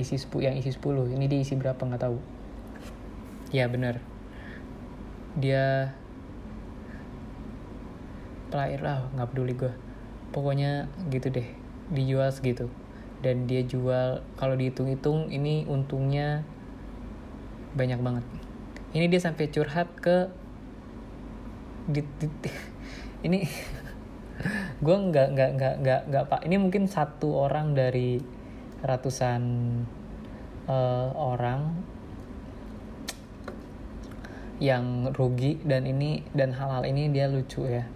Isi 0.00 0.16
10 0.16 0.48
yang 0.48 0.56
isi 0.56 0.72
10 0.72 1.12
ini 1.12 1.28
dia 1.28 1.44
isi 1.44 1.60
berapa? 1.60 1.84
Nggak 1.84 2.08
tahu 2.08 2.37
ya 3.54 3.64
bener 3.70 4.00
dia 5.38 5.94
pelair 8.48 8.80
lah 8.80 9.08
nggak 9.12 9.28
peduli 9.32 9.54
gue 9.56 9.72
pokoknya 10.32 10.88
gitu 11.08 11.32
deh 11.32 11.48
dijual 11.92 12.28
segitu. 12.32 12.68
Dan 13.18 13.50
dia 13.50 13.66
jual 13.66 14.22
kalau 14.38 14.54
dihitung-hitung 14.54 15.32
ini 15.32 15.66
untungnya 15.66 16.46
banyak 17.74 17.98
banget. 17.98 18.24
Ini 18.94 19.10
dia 19.10 19.20
sampai 19.20 19.50
curhat 19.50 19.90
ke 19.98 20.30
di, 21.88 22.04
di, 22.20 22.26
di 22.44 22.50
ini 23.26 23.42
gue 24.84 24.96
nggak 24.96 25.28
nggak 25.34 25.50
nggak 25.58 25.74
nggak 25.82 26.00
nggak 26.12 26.24
pak. 26.30 26.40
Ini 26.46 26.56
mungkin 26.60 26.86
satu 26.86 27.48
orang 27.48 27.74
dari 27.74 28.22
ratusan 28.78 29.42
uh, 30.70 31.10
orang 31.18 31.74
yang 34.58 35.14
rugi 35.14 35.62
dan 35.62 35.86
ini 35.86 36.26
dan 36.34 36.50
hal-hal 36.54 36.82
ini 36.86 37.10
dia 37.14 37.30
lucu 37.30 37.62
ya. 37.66 37.86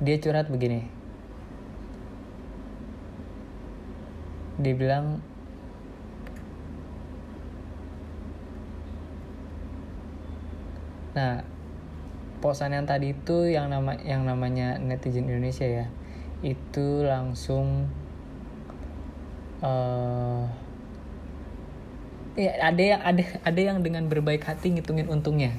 Dia 0.00 0.16
curhat 0.20 0.52
begini. 0.52 0.84
Dibilang 4.60 5.24
nah 11.12 11.44
posan 12.40 12.72
yang 12.72 12.88
tadi 12.88 13.12
itu 13.12 13.52
yang 13.52 13.68
nama 13.68 14.00
yang 14.00 14.24
namanya 14.24 14.80
netizen 14.80 15.28
Indonesia 15.28 15.68
ya 15.68 15.86
itu 16.42 17.06
langsung 17.06 17.86
uh, 19.62 20.42
ya 22.32 22.56
ada 22.60 22.82
yang 22.82 23.00
ada 23.04 23.22
ada 23.44 23.60
yang 23.60 23.78
dengan 23.84 24.08
berbaik 24.08 24.44
hati 24.44 24.72
ngitungin 24.72 25.08
untungnya. 25.08 25.52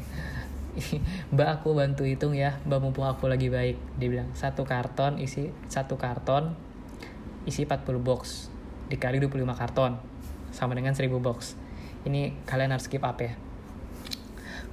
Mbak 1.34 1.50
aku 1.62 1.78
bantu 1.78 2.04
hitung 2.06 2.34
ya. 2.34 2.58
Mbak 2.66 2.80
mumpung 2.82 3.06
aku 3.06 3.30
lagi 3.30 3.54
baik. 3.54 3.78
Dia 4.02 4.08
bilang 4.10 4.30
satu 4.34 4.66
karton 4.66 5.22
isi 5.22 5.54
satu 5.70 6.02
karton 6.02 6.58
isi 7.46 7.68
40 7.68 8.00
box 8.02 8.50
dikali 8.90 9.22
25 9.22 9.44
karton. 9.54 10.02
Sama 10.50 10.74
dengan 10.74 10.98
1000 10.98 11.10
box. 11.22 11.58
Ini 12.04 12.46
kalian 12.46 12.74
harus 12.74 12.90
skip 12.90 13.06
up 13.06 13.22
ya. 13.22 13.38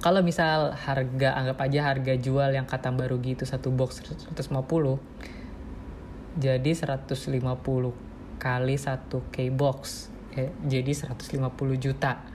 Kalau 0.01 0.25
misal 0.25 0.73
harga 0.73 1.37
anggap 1.37 1.61
aja 1.61 1.93
harga 1.93 2.13
jual 2.17 2.49
yang 2.57 2.65
kata 2.65 2.89
baru 2.89 3.21
gitu 3.21 3.45
satu 3.45 3.69
box 3.69 4.01
150 4.01 4.33
jadi 6.41 6.71
150 6.71 7.29
kali 8.39 8.75
1 8.79 9.35
k 9.35 9.37
box 9.51 10.10
ya, 10.35 10.49
jadi 10.65 10.91
150 10.91 11.77
juta. 11.77 12.25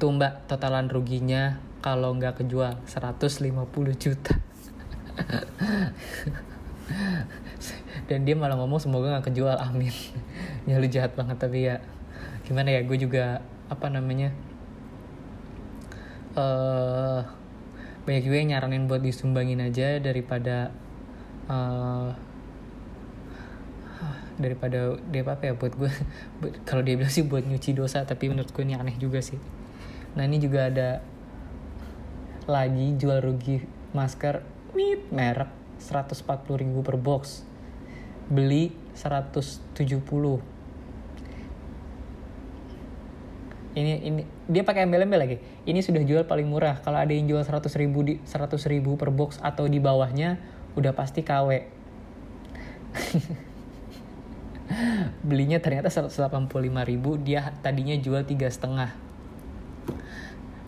Tuh 0.00 0.10
mbak 0.10 0.48
totalan 0.48 0.88
ruginya 0.88 1.60
kalau 1.84 2.16
nggak 2.16 2.44
kejual 2.44 2.80
150 2.88 3.52
juta. 3.96 4.34
Dan 8.08 8.26
dia 8.26 8.34
malah 8.34 8.58
ngomong 8.58 8.82
semoga 8.82 9.14
nggak 9.18 9.32
kejual. 9.32 9.56
Amin. 9.58 9.92
Ya 10.68 10.76
lu 10.76 10.86
jahat 10.86 11.16
banget 11.16 11.40
tapi 11.40 11.66
ya 11.66 11.80
gimana 12.44 12.68
ya 12.68 12.84
gue 12.84 12.94
juga 13.00 13.40
apa 13.72 13.88
namanya 13.88 14.28
uh, 16.36 17.24
banyak 18.04 18.22
juga 18.26 18.36
yang 18.42 18.50
nyaranin 18.54 18.90
buat 18.90 19.02
disumbangin 19.02 19.62
aja 19.62 20.02
daripada 20.02 20.74
uh, 21.46 22.10
daripada 24.40 24.96
dia 25.12 25.22
apa 25.22 25.44
ya 25.44 25.54
buat 25.54 25.76
gue 25.76 25.92
kalau 26.68 26.80
dia 26.80 26.96
bilang 26.96 27.12
sih 27.12 27.22
buat 27.22 27.44
nyuci 27.44 27.76
dosa 27.76 28.02
tapi 28.08 28.32
menurut 28.32 28.48
gue 28.50 28.64
ini 28.64 28.74
aneh 28.74 28.96
juga 28.96 29.20
sih. 29.20 29.36
Nah 30.16 30.24
ini 30.24 30.40
juga 30.40 30.72
ada 30.72 31.04
lagi 32.48 32.96
jual 32.96 33.20
rugi 33.20 33.62
masker 33.92 34.42
mit 34.72 35.12
merek 35.12 35.52
140 35.78 36.24
ribu 36.56 36.80
per 36.80 36.96
box. 36.96 37.44
Beli 38.32 38.72
170 38.96 39.78
ini 43.70 44.02
ini 44.02 44.22
dia 44.50 44.66
pakai 44.66 44.82
embel-embel 44.82 45.20
lagi. 45.20 45.36
Ini 45.62 45.78
sudah 45.78 46.02
jual 46.02 46.26
paling 46.26 46.48
murah. 46.48 46.82
Kalau 46.82 46.98
ada 46.98 47.14
yang 47.14 47.30
jual 47.30 47.44
100 47.44 47.70
ribu 47.78 48.02
di 48.02 48.18
100 48.26 48.58
ribu 48.66 48.98
per 48.98 49.14
box 49.14 49.38
atau 49.38 49.70
di 49.70 49.78
bawahnya 49.78 50.42
udah 50.74 50.94
pasti 50.94 51.22
KW 51.26 51.50
belinya 55.28 55.58
ternyata 55.58 55.90
185 55.90 56.50
ribu 56.86 57.18
dia 57.18 57.54
tadinya 57.60 57.94
jual 57.98 58.22
tiga 58.24 58.46
setengah 58.46 58.94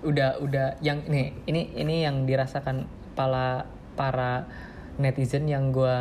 udah 0.02 0.42
udah 0.42 0.82
yang 0.82 1.06
nih 1.06 1.30
ini 1.46 1.78
ini 1.78 2.02
yang 2.02 2.26
dirasakan 2.26 2.90
para 3.14 3.70
para 3.94 4.50
netizen 4.98 5.46
yang 5.46 5.70
gue 5.70 5.96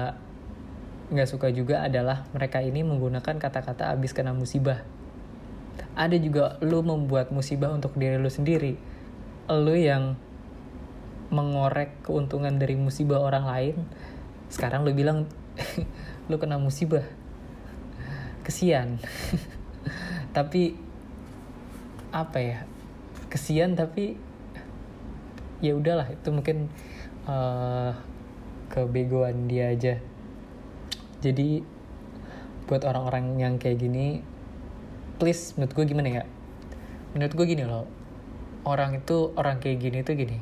nggak 1.12 1.28
suka 1.28 1.52
juga 1.52 1.84
adalah 1.84 2.24
mereka 2.32 2.64
ini 2.64 2.88
menggunakan 2.88 3.36
kata-kata 3.36 3.92
abis 3.92 4.16
kena 4.16 4.32
musibah. 4.32 4.80
Ada 5.92 6.16
juga 6.16 6.56
lu 6.64 6.80
membuat 6.88 7.36
musibah 7.36 7.68
untuk 7.68 8.00
diri 8.00 8.16
lu 8.16 8.32
sendiri. 8.32 8.80
Lu 9.52 9.76
yang 9.76 10.16
mengorek 11.28 12.00
keuntungan 12.08 12.56
dari 12.56 12.80
musibah 12.80 13.20
orang 13.20 13.44
lain. 13.44 13.76
Sekarang 14.48 14.88
lu 14.88 14.96
bilang 14.96 15.28
lu 16.32 16.40
kena 16.40 16.56
musibah. 16.56 17.04
Kesian. 18.44 19.02
tapi 20.38 20.78
apa 22.12 22.38
ya? 22.40 22.60
Kesian 23.32 23.78
tapi 23.78 24.18
ya 25.62 25.78
udahlah 25.78 26.10
itu 26.10 26.30
mungkin 26.34 26.68
uh, 27.30 27.94
kebegoan 28.74 29.46
dia 29.46 29.70
aja 29.72 30.02
jadi 31.22 31.62
buat 32.66 32.82
orang-orang 32.82 33.38
yang 33.38 33.54
kayak 33.62 33.78
gini 33.78 34.26
please 35.22 35.54
menurut 35.56 35.74
gue 35.78 35.86
gimana 35.86 36.10
ya 36.10 36.24
menurut 37.14 37.34
gue 37.38 37.46
gini 37.46 37.64
loh 37.68 37.86
orang 38.66 38.98
itu 38.98 39.30
orang 39.38 39.62
kayak 39.62 39.78
gini 39.86 40.02
tuh 40.02 40.18
gini 40.18 40.42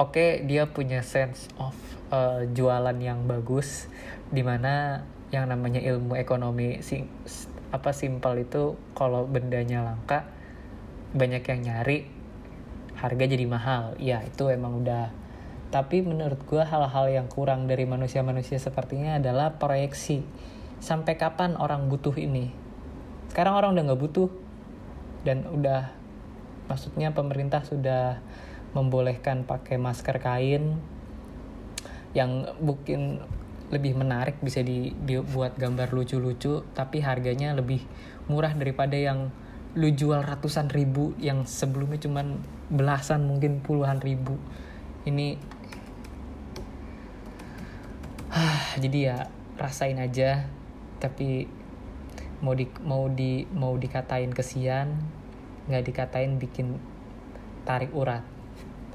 oke 0.00 0.16
okay, 0.16 0.30
dia 0.48 0.64
punya 0.64 1.04
sense 1.04 1.52
of 1.60 1.76
uh, 2.08 2.48
jualan 2.48 2.96
yang 2.96 3.28
bagus 3.28 3.92
di 4.32 4.40
mana 4.40 5.04
yang 5.28 5.48
namanya 5.48 5.80
ilmu 5.84 6.16
ekonomi 6.16 6.80
sing 6.80 7.04
apa 7.68 7.92
simpel 7.92 8.40
itu 8.40 8.80
kalau 8.96 9.28
bendanya 9.28 9.84
langka 9.84 10.24
banyak 11.12 11.44
yang 11.44 11.60
nyari 11.64 12.08
harga 12.98 13.24
jadi 13.24 13.46
mahal. 13.46 13.94
Ya 14.02 14.20
itu 14.26 14.50
emang 14.50 14.82
udah. 14.82 15.14
Tapi 15.68 16.00
menurut 16.00 16.40
gue 16.48 16.64
hal-hal 16.64 17.06
yang 17.12 17.28
kurang 17.28 17.68
dari 17.68 17.84
manusia-manusia 17.84 18.56
sepertinya 18.56 19.20
adalah 19.20 19.60
proyeksi. 19.60 20.24
Sampai 20.80 21.20
kapan 21.20 21.54
orang 21.60 21.92
butuh 21.92 22.16
ini? 22.16 22.50
Sekarang 23.28 23.54
orang 23.54 23.76
udah 23.76 23.84
nggak 23.92 24.00
butuh. 24.00 24.30
Dan 25.22 25.44
udah 25.44 25.92
maksudnya 26.72 27.12
pemerintah 27.12 27.64
sudah 27.64 28.20
membolehkan 28.72 29.44
pakai 29.48 29.80
masker 29.80 30.20
kain 30.20 30.76
yang 32.16 32.48
mungkin 32.60 33.20
lebih 33.68 33.92
menarik 33.96 34.40
bisa 34.40 34.64
dibuat 34.64 35.60
gambar 35.60 35.92
lucu-lucu 35.92 36.64
tapi 36.72 37.04
harganya 37.04 37.52
lebih 37.52 37.84
murah 38.28 38.52
daripada 38.56 38.96
yang 38.96 39.28
lu 39.76 39.92
jual 39.92 40.24
ratusan 40.24 40.72
ribu 40.72 41.12
yang 41.20 41.44
sebelumnya 41.44 42.00
cuman 42.00 42.40
belasan 42.72 43.28
mungkin 43.28 43.60
puluhan 43.60 44.00
ribu. 44.00 44.40
Ini 45.04 45.36
jadi 48.82 48.98
ya 49.12 49.18
rasain 49.60 50.00
aja 50.00 50.48
tapi 50.98 51.46
mau 52.40 52.54
di 52.54 52.66
mau 52.82 53.10
di 53.10 53.44
mau 53.52 53.74
dikatain 53.76 54.30
kesian 54.32 54.88
nggak 55.68 55.84
dikatain 55.84 56.40
bikin 56.40 56.80
tarik 57.68 57.92
urat. 57.92 58.24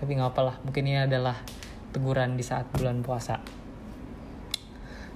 Tapi 0.01 0.17
nggak 0.17 0.33
apalah 0.33 0.57
mungkin 0.65 0.89
ini 0.89 1.05
adalah 1.05 1.37
teguran 1.93 2.33
di 2.33 2.41
saat 2.41 2.65
bulan 2.73 3.05
puasa 3.05 3.62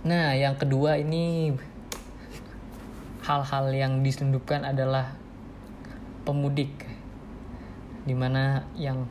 nah 0.07 0.31
yang 0.31 0.55
kedua 0.55 0.95
ini 0.95 1.51
hal-hal 3.27 3.67
yang 3.75 3.99
diselundupkan 4.07 4.63
adalah 4.63 5.19
pemudik 6.23 6.87
di 8.07 8.15
mana 8.15 8.63
yang 8.79 9.03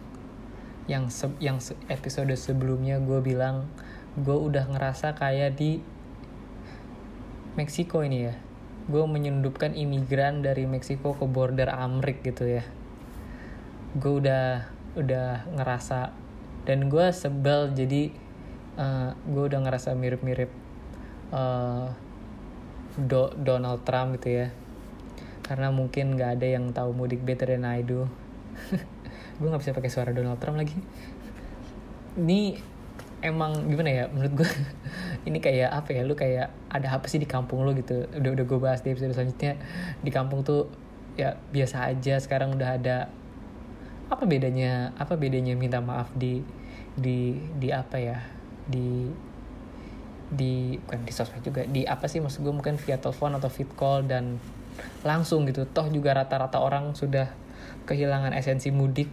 yang 0.88 1.12
se, 1.12 1.28
yang 1.36 1.60
episode 1.92 2.32
sebelumnya 2.32 2.96
gue 2.96 3.20
bilang 3.20 3.68
gue 4.16 4.32
udah 4.32 4.72
ngerasa 4.72 5.12
kayak 5.12 5.60
di 5.60 5.84
Meksiko 7.56 8.04
ini 8.04 8.28
ya. 8.28 8.36
Gue 8.86 9.08
menyelundupkan 9.08 9.72
imigran 9.72 10.44
dari 10.44 10.68
Meksiko 10.68 11.16
ke 11.16 11.24
border 11.24 11.72
Amrik 11.72 12.20
gitu 12.20 12.44
ya. 12.44 12.64
Gue 13.96 14.20
udah 14.20 14.68
udah 14.96 15.48
ngerasa 15.56 16.12
dan 16.68 16.88
gue 16.92 17.06
sebel 17.12 17.72
jadi 17.72 18.12
uh, 18.76 18.84
eh, 18.84 19.10
gue 19.28 19.42
udah 19.52 19.60
ngerasa 19.64 19.92
mirip-mirip 19.96 20.65
uh, 21.32 21.90
Do 22.96 23.32
Donald 23.36 23.84
Trump 23.84 24.16
gitu 24.20 24.44
ya. 24.44 24.46
Karena 25.46 25.70
mungkin 25.70 26.18
nggak 26.18 26.40
ada 26.40 26.46
yang 26.46 26.74
tahu 26.74 26.90
mudik 26.96 27.22
better 27.22 27.54
than 27.54 27.66
I 27.66 27.86
do. 27.86 28.08
Gue 29.38 29.48
nggak 29.52 29.62
bisa 29.62 29.76
pakai 29.76 29.90
suara 29.92 30.10
Donald 30.10 30.40
Trump 30.42 30.58
lagi. 30.58 30.74
Ini 32.16 32.56
emang 33.20 33.68
gimana 33.68 33.90
ya? 33.92 34.04
Menurut 34.08 34.32
gue 34.42 34.50
ini 35.28 35.38
kayak 35.38 35.70
apa 35.70 35.92
ya? 35.92 36.02
Lu 36.08 36.16
kayak 36.16 36.48
ada 36.72 36.88
apa 36.96 37.06
sih 37.06 37.20
di 37.20 37.28
kampung 37.28 37.62
lu 37.62 37.76
gitu? 37.76 38.08
Udah 38.16 38.30
udah 38.32 38.44
gue 38.48 38.58
bahas 38.58 38.80
di 38.80 38.92
episode 38.92 39.12
selanjutnya. 39.12 39.60
Di 40.00 40.10
kampung 40.10 40.40
tuh 40.40 40.72
ya 41.16 41.36
biasa 41.52 41.92
aja 41.92 42.16
sekarang 42.20 42.56
udah 42.56 42.80
ada 42.80 42.96
apa 44.08 44.24
bedanya? 44.24 44.96
Apa 44.96 45.20
bedanya 45.20 45.52
minta 45.52 45.84
maaf 45.84 46.08
di 46.16 46.40
di 46.96 47.36
di 47.60 47.68
apa 47.68 48.00
ya? 48.00 48.18
Di 48.66 49.12
di 50.26 50.74
bukan 50.82 51.06
di 51.06 51.12
sosmed 51.14 51.42
juga 51.46 51.62
di 51.70 51.86
apa 51.86 52.10
sih 52.10 52.18
maksud 52.18 52.42
gue 52.42 52.50
mungkin 52.50 52.74
via 52.82 52.98
telepon 52.98 53.38
atau 53.38 53.46
fit 53.46 53.70
call 53.78 54.06
dan 54.06 54.42
langsung 55.06 55.46
gitu. 55.48 55.64
Toh 55.70 55.88
juga 55.88 56.12
rata-rata 56.16 56.60
orang 56.60 56.92
sudah 56.92 57.32
kehilangan 57.88 58.34
esensi 58.36 58.74
mudik. 58.74 59.08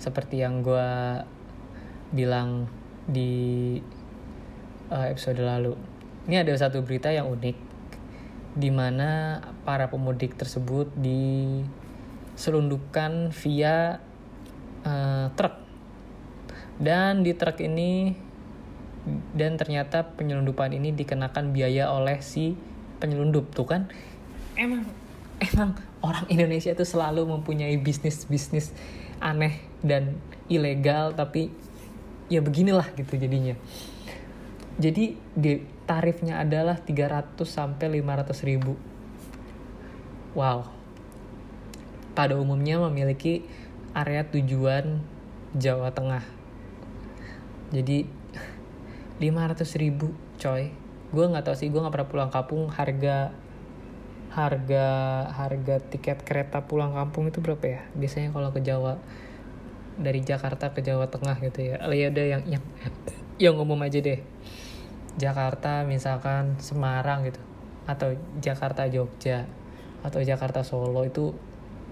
Seperti 0.00 0.40
yang 0.40 0.64
gue 0.64 0.88
bilang 2.10 2.70
di 3.04 3.76
uh, 4.90 5.06
episode 5.10 5.42
lalu. 5.42 5.76
Ini 6.30 6.46
ada 6.46 6.52
satu 6.56 6.80
berita 6.80 7.10
yang 7.10 7.28
unik 7.28 7.56
di 8.50 8.70
mana 8.70 9.38
para 9.62 9.86
pemudik 9.86 10.34
tersebut 10.34 10.90
di 10.98 11.62
selundupkan 12.34 13.30
via 13.30 14.00
uh, 14.86 15.26
truk. 15.36 15.54
Dan 16.80 17.20
di 17.20 17.36
truk 17.36 17.60
ini 17.60 18.16
dan 19.32 19.56
ternyata 19.56 20.12
penyelundupan 20.16 20.76
ini 20.76 20.92
dikenakan 20.92 21.56
biaya 21.56 21.88
oleh 21.88 22.20
si 22.20 22.54
penyelundup 23.00 23.52
tuh 23.56 23.66
kan? 23.66 23.88
Emang. 24.54 24.84
Emang 25.40 25.72
orang 26.04 26.28
Indonesia 26.28 26.68
itu 26.68 26.84
selalu 26.84 27.24
mempunyai 27.24 27.80
bisnis 27.80 28.28
bisnis 28.28 28.76
aneh 29.24 29.56
dan 29.80 30.20
ilegal 30.52 31.16
tapi 31.16 31.48
ya 32.28 32.44
beginilah 32.44 32.92
gitu 32.92 33.16
jadinya. 33.16 33.56
Jadi 34.76 35.16
di 35.32 35.52
tarifnya 35.88 36.44
adalah 36.44 36.76
300 36.76 37.40
sampai 37.44 38.00
500 38.00 38.48
ribu. 38.48 38.76
Wow. 40.36 40.68
Pada 42.12 42.36
umumnya 42.36 42.76
memiliki 42.84 43.44
area 43.96 44.24
tujuan 44.28 45.00
Jawa 45.56 45.90
Tengah. 45.90 46.22
Jadi 47.74 48.19
500 49.20 49.62
ribu 49.76 50.16
coy. 50.40 50.72
Gue 51.12 51.24
nggak 51.28 51.44
tahu 51.44 51.56
sih, 51.58 51.68
gue 51.68 51.76
nggak 51.76 51.92
pernah 51.92 52.08
pulang 52.08 52.30
kampung. 52.32 52.72
Harga 52.72 53.30
harga 54.30 54.86
harga 55.34 55.76
tiket 55.90 56.22
kereta 56.22 56.64
pulang 56.64 56.96
kampung 56.96 57.28
itu 57.28 57.44
berapa 57.44 57.62
ya? 57.62 57.80
Biasanya 57.92 58.32
kalau 58.32 58.48
ke 58.50 58.64
Jawa 58.64 58.96
dari 60.00 60.24
Jakarta 60.24 60.72
ke 60.72 60.80
Jawa 60.80 61.12
Tengah 61.12 61.36
gitu 61.44 61.60
ya. 61.60 61.76
Ya 61.92 62.08
udah 62.08 62.24
yang 62.24 62.42
yang 62.48 62.64
yang 63.50 63.54
ngomong 63.60 63.84
aja 63.84 64.00
deh. 64.00 64.24
Jakarta 65.20 65.84
misalkan 65.84 66.56
Semarang 66.62 67.28
gitu 67.28 67.42
atau 67.84 68.14
Jakarta 68.38 68.86
Jogja 68.86 69.44
atau 70.06 70.22
Jakarta 70.22 70.62
Solo 70.62 71.02
itu 71.04 71.34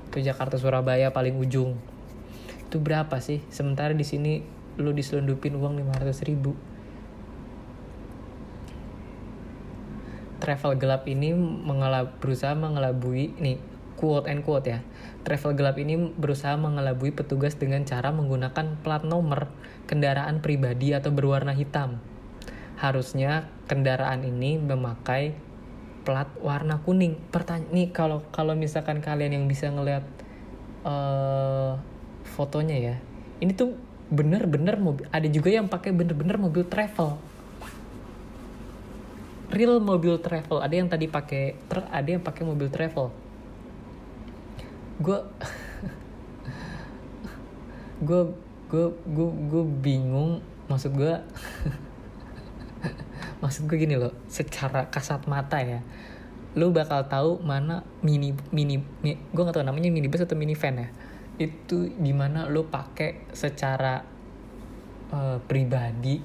ke 0.08 0.24
Jakarta 0.24 0.56
Surabaya 0.56 1.12
paling 1.12 1.36
ujung 1.36 1.76
itu 2.68 2.76
berapa 2.80 3.18
sih 3.20 3.42
sementara 3.48 3.92
di 3.92 4.04
sini 4.04 4.44
lu 4.78 4.94
diselundupin 4.94 5.56
uang 5.58 5.80
500 5.82 6.28
ribu 6.28 6.54
travel 10.38 10.78
gelap 10.78 11.04
ini 11.10 11.34
mengelab, 11.34 12.18
berusaha 12.22 12.54
mengelabui 12.54 13.34
nih 13.38 13.58
quote 13.98 14.30
and 14.30 14.46
quote 14.46 14.70
ya 14.70 14.80
travel 15.26 15.58
gelap 15.58 15.76
ini 15.78 15.98
berusaha 15.98 16.54
mengelabui 16.54 17.10
petugas 17.10 17.58
dengan 17.58 17.82
cara 17.82 18.14
menggunakan 18.14 18.78
plat 18.80 19.02
nomor 19.02 19.50
kendaraan 19.90 20.38
pribadi 20.38 20.94
atau 20.94 21.10
berwarna 21.10 21.50
hitam 21.52 21.98
harusnya 22.78 23.50
kendaraan 23.66 24.22
ini 24.22 24.56
memakai 24.56 25.34
plat 26.06 26.30
warna 26.40 26.80
kuning. 26.80 27.20
Pertanyaan 27.28 27.68
nih 27.74 27.88
kalau 27.92 28.24
kalau 28.32 28.56
misalkan 28.56 29.04
kalian 29.04 29.36
yang 29.36 29.44
bisa 29.44 29.68
ngeliat 29.68 30.06
uh, 30.86 31.76
fotonya 32.24 32.76
ya, 32.78 32.96
ini 33.44 33.52
tuh 33.52 33.76
bener-bener 34.08 34.80
mobil. 34.80 35.04
Ada 35.12 35.28
juga 35.28 35.52
yang 35.52 35.68
pakai 35.68 35.92
bener-bener 35.92 36.40
mobil 36.40 36.64
travel. 36.64 37.20
Real 39.48 39.80
mobil 39.80 40.20
travel. 40.20 40.60
Ada 40.60 40.74
yang 40.76 40.88
tadi 40.92 41.08
pakai 41.08 41.56
ada 41.72 42.08
yang 42.08 42.20
pakai 42.20 42.44
mobil 42.44 42.68
travel. 42.68 43.08
Gue 45.00 45.16
gue 48.06 48.22
gue 48.68 48.86
gue 48.92 49.28
gue 49.48 49.64
bingung. 49.80 50.44
Maksud 50.68 50.92
gue 50.92 51.08
maksud 53.42 53.64
gue 53.64 53.76
gini 53.80 53.96
loh 53.96 54.12
secara 54.28 54.92
kasat 54.92 55.24
mata 55.24 55.64
ya. 55.64 55.80
Lu 56.52 56.68
bakal 56.68 57.08
tahu 57.08 57.40
mana 57.40 57.88
mini 58.04 58.36
mini, 58.52 58.84
mini 59.00 59.16
gue 59.32 59.42
gak 59.48 59.56
tau 59.56 59.64
namanya 59.64 59.88
mini 59.88 60.12
bus 60.12 60.28
atau 60.28 60.36
mini 60.36 60.52
van 60.52 60.76
ya. 60.76 60.88
Itu 61.40 61.88
di 61.88 62.12
mana 62.12 62.52
lu 62.52 62.68
pakai 62.68 63.32
secara 63.32 64.04
uh, 65.08 65.40
pribadi. 65.40 66.20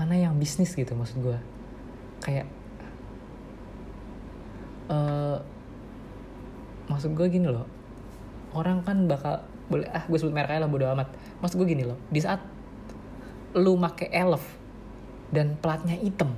Mana 0.00 0.16
yang 0.16 0.40
bisnis 0.40 0.72
gitu 0.72 0.96
maksud 0.96 1.20
gue 1.20 1.53
kayak 2.24 2.48
uh, 4.88 5.36
maksud 6.88 7.12
gue 7.12 7.26
gini 7.28 7.48
loh. 7.52 7.68
Orang 8.56 8.80
kan 8.86 9.04
bakal 9.04 9.44
boleh 9.68 9.88
ah 9.92 10.04
gue 10.08 10.18
sebut 10.18 10.32
merek 10.32 10.58
lah 10.58 10.68
bodo 10.68 10.88
amat. 10.96 11.12
Maksud 11.44 11.60
gue 11.60 11.68
gini 11.68 11.84
loh 11.84 12.00
di 12.08 12.20
saat 12.24 12.40
lu 13.54 13.76
make 13.76 14.08
elf 14.10 14.42
dan 15.30 15.54
platnya 15.60 15.94
hitam 15.94 16.34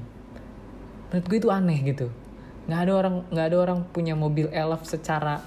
menurut 1.08 1.26
gue 1.30 1.38
itu 1.38 1.50
aneh 1.54 1.78
gitu. 1.86 2.06
Nggak 2.66 2.80
ada 2.82 2.92
orang 2.92 3.14
nggak 3.30 3.46
ada 3.46 3.56
orang 3.62 3.78
punya 3.94 4.18
mobil 4.18 4.50
elf 4.50 4.82
secara 4.84 5.40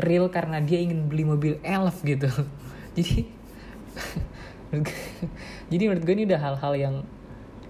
real 0.00 0.32
karena 0.32 0.58
dia 0.64 0.80
ingin 0.80 1.06
beli 1.06 1.28
mobil 1.28 1.54
elf 1.60 2.00
gitu. 2.02 2.26
Jadi 2.96 3.44
jadi 5.70 5.82
menurut 5.86 6.02
gue 6.02 6.14
ini 6.18 6.24
udah 6.26 6.40
hal-hal 6.40 6.72
yang 6.74 6.94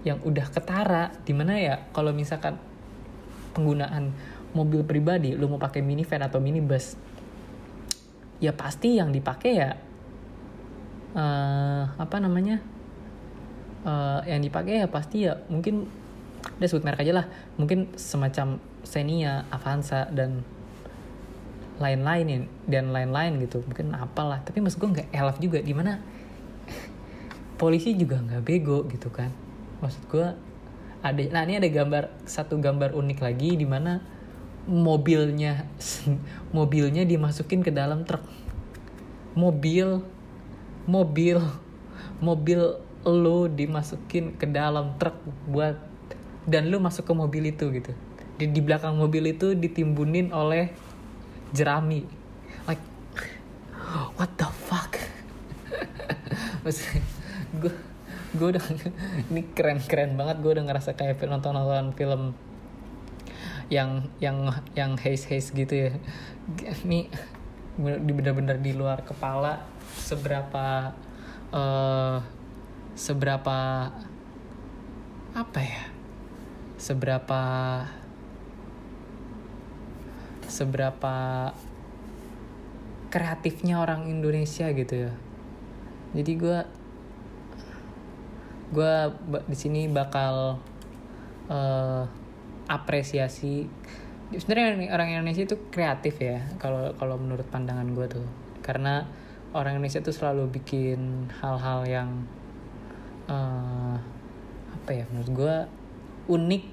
yang 0.05 0.21
udah 0.21 0.45
ketara 0.53 1.11
di 1.25 1.33
mana 1.33 1.57
ya 1.57 1.75
kalau 1.89 2.13
misalkan 2.13 2.61
penggunaan 3.57 4.13
mobil 4.53 4.85
pribadi 4.85 5.33
lu 5.33 5.49
mau 5.49 5.57
pakai 5.57 5.81
minivan 5.81 6.21
atau 6.23 6.37
minibus 6.37 6.93
ya 8.37 8.53
pasti 8.53 9.01
yang 9.01 9.09
dipakai 9.09 9.51
ya 9.57 9.73
uh, 11.17 11.83
apa 11.97 12.17
namanya 12.21 12.61
uh, 13.81 14.21
yang 14.29 14.45
dipakai 14.45 14.85
ya 14.85 14.87
pasti 14.87 15.25
ya 15.25 15.41
mungkin 15.49 15.89
udah 16.61 16.67
sebut 16.69 16.85
merek 16.85 17.01
aja 17.01 17.13
lah 17.23 17.25
mungkin 17.57 17.89
semacam 17.97 18.61
Xenia, 18.85 19.49
Avanza 19.49 20.05
dan 20.13 20.45
lain-lain 21.81 22.47
dan 22.69 22.93
lain-lain 22.93 23.41
gitu 23.43 23.65
mungkin 23.65 23.91
apalah 23.97 24.39
tapi 24.45 24.61
maksud 24.63 24.79
gue 24.79 24.89
nggak 25.01 25.09
elaf 25.11 25.41
juga 25.41 25.59
di 25.59 25.73
mana 25.75 25.99
polisi 27.59 27.97
juga 27.97 28.21
nggak 28.21 28.43
bego 28.45 28.85
gitu 28.87 29.11
kan 29.11 29.44
maksud 29.83 30.03
gue 30.11 30.27
ada 31.05 31.21
nah 31.29 31.45
ini 31.45 31.61
ada 31.61 31.69
gambar 31.69 32.03
satu 32.25 32.57
gambar 32.57 32.97
unik 32.97 33.19
lagi 33.21 33.53
di 33.59 33.67
mana 33.67 34.01
mobilnya 34.65 35.69
mobilnya 36.57 37.05
dimasukin 37.05 37.61
ke 37.61 37.69
dalam 37.69 38.03
truk. 38.03 38.25
Mobil 39.37 40.01
mobil 40.85 41.37
mobil 42.21 42.61
lo 43.05 43.39
dimasukin 43.45 44.33
ke 44.37 44.49
dalam 44.49 44.97
truk 44.97 45.17
buat 45.45 45.77
dan 46.49 46.69
lu 46.69 46.81
masuk 46.81 47.05
ke 47.05 47.13
mobil 47.13 47.53
itu 47.53 47.69
gitu. 47.69 47.93
Di, 48.35 48.49
di 48.49 48.61
belakang 48.61 48.97
mobil 48.97 49.29
itu 49.29 49.53
ditimbunin 49.53 50.33
oleh 50.33 50.73
jerami. 51.53 52.05
Like 52.65 52.81
what 54.17 54.33
the 54.41 54.49
fuck? 54.49 54.97
Maksudnya 56.65 57.01
gue 57.61 57.73
gue 58.35 58.47
udah 58.55 58.65
ini 59.31 59.41
keren 59.55 59.79
keren 59.81 60.19
banget. 60.19 60.43
Gue 60.43 60.51
udah 60.59 60.65
ngerasa 60.67 60.93
kayak 60.93 61.23
nonton 61.25 61.55
nonton 61.55 61.95
film 61.95 62.35
yang 63.71 64.05
yang 64.21 64.53
yang 64.77 64.93
haze 64.99 65.25
haze 65.25 65.49
gitu 65.55 65.89
ya. 65.89 65.91
Ini 66.85 67.09
bener-bener 67.79 68.61
di 68.61 68.71
luar 68.71 69.03
kepala 69.03 69.65
seberapa 69.97 70.93
uh, 71.49 72.19
seberapa 72.93 73.57
apa 75.35 75.59
ya? 75.59 75.83
Seberapa 76.75 77.41
seberapa 80.45 81.15
kreatifnya 83.09 83.79
orang 83.79 84.11
Indonesia 84.11 84.67
gitu 84.75 85.07
ya. 85.09 85.13
Jadi 86.15 86.31
gue 86.35 86.59
gue 88.75 88.95
di 89.47 89.55
sini 89.55 89.87
bakal 89.87 90.59
uh, 91.47 92.03
apresiasi. 92.67 93.63
Sebenarnya 94.35 94.91
orang 94.91 95.15
Indonesia 95.15 95.47
itu 95.47 95.55
kreatif 95.71 96.19
ya 96.19 96.43
kalau 96.59 96.91
kalau 96.99 97.15
menurut 97.15 97.47
pandangan 97.47 97.87
gue 97.95 98.05
tuh. 98.19 98.27
Karena 98.59 99.07
orang 99.55 99.79
Indonesia 99.79 100.03
tuh 100.03 100.11
selalu 100.11 100.51
bikin 100.59 101.31
hal-hal 101.39 101.87
yang 101.87 102.09
uh, 103.31 103.95
apa 104.75 104.89
ya 104.91 105.07
menurut 105.07 105.31
gue 105.31 105.55
unik 106.35 106.63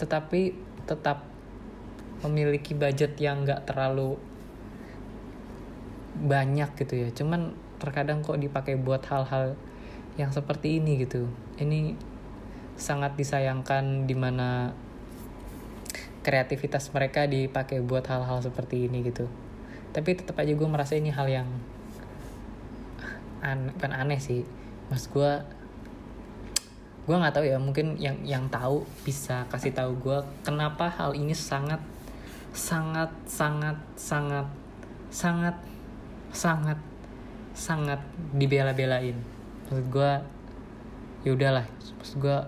tetapi 0.00 0.54
tetap 0.88 1.28
memiliki 2.24 2.72
budget 2.72 3.18
yang 3.20 3.44
nggak 3.44 3.68
terlalu 3.68 4.16
banyak 6.16 6.72
gitu 6.80 6.94
ya. 7.04 7.08
Cuman 7.12 7.52
terkadang 7.76 8.24
kok 8.24 8.40
dipakai 8.40 8.80
buat 8.80 9.04
hal-hal 9.04 9.52
yang 10.16 10.32
seperti 10.32 10.80
ini 10.80 11.04
gitu. 11.04 11.28
Ini 11.60 11.96
sangat 12.76 13.16
disayangkan 13.16 14.04
di 14.04 14.16
mana 14.16 14.72
kreativitas 16.24 16.90
mereka 16.92 17.24
dipakai 17.24 17.80
buat 17.80 18.04
hal-hal 18.08 18.42
seperti 18.42 18.88
ini 18.88 19.04
gitu. 19.06 19.28
Tapi 19.92 20.16
tetap 20.16 20.36
aja 20.36 20.52
gue 20.52 20.68
merasa 20.68 20.98
ini 20.98 21.08
hal 21.08 21.28
yang 21.28 21.48
aneh, 23.40 23.72
bukan 23.76 23.92
aneh 23.92 24.20
sih. 24.20 24.42
Mas 24.90 25.08
gue 25.08 25.30
gue 27.06 27.14
nggak 27.14 27.38
tahu 27.38 27.46
ya 27.46 27.54
mungkin 27.62 27.94
yang 28.02 28.18
yang 28.26 28.50
tahu 28.50 28.82
bisa 29.06 29.46
kasih 29.46 29.70
tahu 29.70 29.94
gue 30.02 30.18
kenapa 30.42 30.90
hal 30.90 31.14
ini 31.14 31.30
sangat 31.30 31.78
sangat 32.50 33.06
sangat 33.30 33.78
sangat 33.94 34.46
sangat 35.06 35.54
sangat 36.34 36.78
sangat 37.54 38.00
dibela-belain 38.34 39.14
maksud 39.66 39.86
gue 39.90 40.12
ya 41.26 41.30
udahlah. 41.34 41.66
Maksud 41.98 42.22
gue 42.22 42.38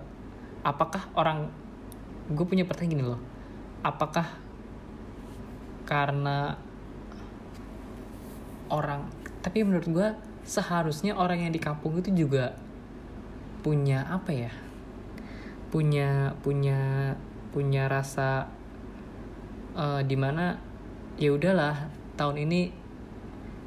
apakah 0.63 1.11
orang 1.19 1.51
gue 2.31 2.47
punya 2.47 2.63
pertanyaan 2.63 2.95
gini 2.95 3.05
loh. 3.05 3.21
Apakah 3.83 4.27
karena 5.83 6.55
orang 8.71 9.11
tapi 9.43 9.65
menurut 9.65 9.89
gue 9.89 10.09
seharusnya 10.47 11.17
orang 11.19 11.43
yang 11.43 11.53
di 11.53 11.59
kampung 11.59 11.99
itu 11.99 12.15
juga 12.15 12.55
punya 13.67 14.07
apa 14.07 14.31
ya? 14.31 14.53
Punya 15.75 16.39
punya 16.41 17.13
punya 17.51 17.91
rasa 17.91 18.47
uh, 19.75 20.01
di 20.07 20.15
mana 20.15 20.55
ya 21.19 21.35
udahlah 21.35 21.91
tahun 22.15 22.47
ini 22.47 22.71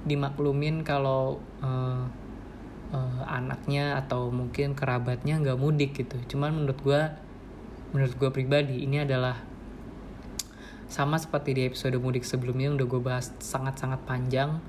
dimaklumin 0.08 0.82
kalau 0.88 1.44
uh, 1.62 2.21
uh, 2.91 3.23
anaknya 3.27 3.97
atau 3.99 4.30
mungkin 4.30 4.75
kerabatnya 4.75 5.39
nggak 5.39 5.60
mudik 5.60 5.91
gitu. 5.97 6.19
Cuman 6.36 6.54
menurut 6.56 6.80
gue 6.84 7.01
menurut 7.91 8.13
gue 8.15 8.30
pribadi 8.32 8.88
ini 8.88 9.04
adalah 9.04 9.36
sama 10.91 11.15
seperti 11.15 11.56
di 11.56 11.62
episode 11.67 11.95
mudik 11.99 12.27
sebelumnya 12.27 12.67
yang 12.71 12.75
udah 12.75 12.88
gue 12.88 13.01
bahas 13.04 13.32
sangat-sangat 13.39 14.04
panjang 14.04 14.60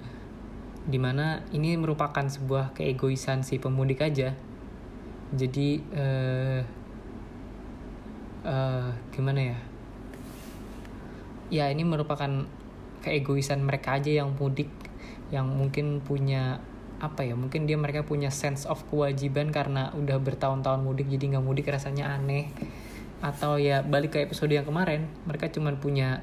di 0.83 0.99
mana 0.99 1.43
ini 1.55 1.79
merupakan 1.79 2.27
sebuah 2.27 2.75
keegoisan 2.75 3.47
si 3.47 3.59
pemudik 3.59 4.03
aja. 4.03 4.35
Jadi 5.35 5.83
uh, 5.95 6.61
uh, 8.47 8.91
gimana 9.15 9.41
ya? 9.55 9.59
Ya 11.53 11.65
ini 11.71 11.83
merupakan 11.87 12.47
keegoisan 13.03 13.63
mereka 13.63 13.99
aja 13.99 14.23
yang 14.23 14.35
mudik 14.39 14.71
yang 15.35 15.49
mungkin 15.49 15.99
punya 16.05 16.63
apa 17.03 17.27
ya 17.27 17.35
mungkin 17.35 17.67
dia 17.67 17.75
mereka 17.75 18.07
punya 18.07 18.31
sense 18.31 18.63
of 18.71 18.79
kewajiban 18.87 19.51
karena 19.51 19.91
udah 19.99 20.23
bertahun-tahun 20.23 20.87
mudik 20.87 21.11
jadi 21.11 21.35
nggak 21.35 21.45
mudik 21.45 21.67
rasanya 21.67 22.15
aneh. 22.15 22.55
Atau 23.19 23.59
ya 23.59 23.83
balik 23.83 24.15
ke 24.15 24.19
episode 24.23 24.55
yang 24.55 24.63
kemarin 24.63 25.11
mereka 25.27 25.51
cuma 25.51 25.75
punya 25.75 26.23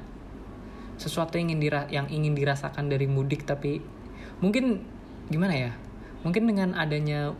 sesuatu 0.96 1.36
yang 1.36 1.52
ingin 1.52 1.60
dira 1.60 1.80
yang 1.92 2.06
ingin 2.08 2.32
dirasakan 2.32 2.88
dari 2.88 3.04
mudik 3.08 3.44
tapi 3.48 3.80
mungkin 4.44 4.84
gimana 5.32 5.56
ya 5.56 5.72
mungkin 6.20 6.44
dengan 6.44 6.76
adanya 6.76 7.32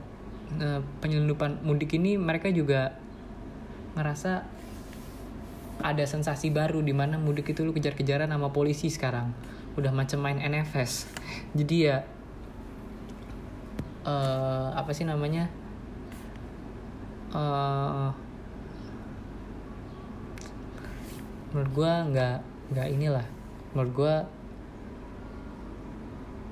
uh, 0.56 0.80
penyelundupan 1.04 1.60
mudik 1.60 1.92
ini 1.92 2.16
mereka 2.16 2.48
juga 2.48 2.96
ngerasa 3.96 4.44
ada 5.80 6.04
sensasi 6.04 6.52
baru 6.52 6.80
di 6.80 6.92
mana 6.92 7.16
mudik 7.16 7.52
itu 7.52 7.64
lu 7.64 7.72
kejar-kejaran 7.72 8.28
sama 8.28 8.52
polisi 8.52 8.92
sekarang. 8.92 9.32
Udah 9.76 9.92
macam 9.92 10.24
main 10.24 10.40
NFS 10.40 11.08
jadi 11.56 11.76
ya 11.80 11.96
uh, 14.04 14.72
apa 14.74 14.90
sih 14.92 15.04
namanya? 15.04 15.48
Uh, 17.30 18.10
menurut 21.50 21.70
gue 21.74 21.92
nggak 22.14 22.38
nggak 22.74 22.88
inilah. 22.90 23.26
Menurut 23.74 23.92
gue 23.94 24.14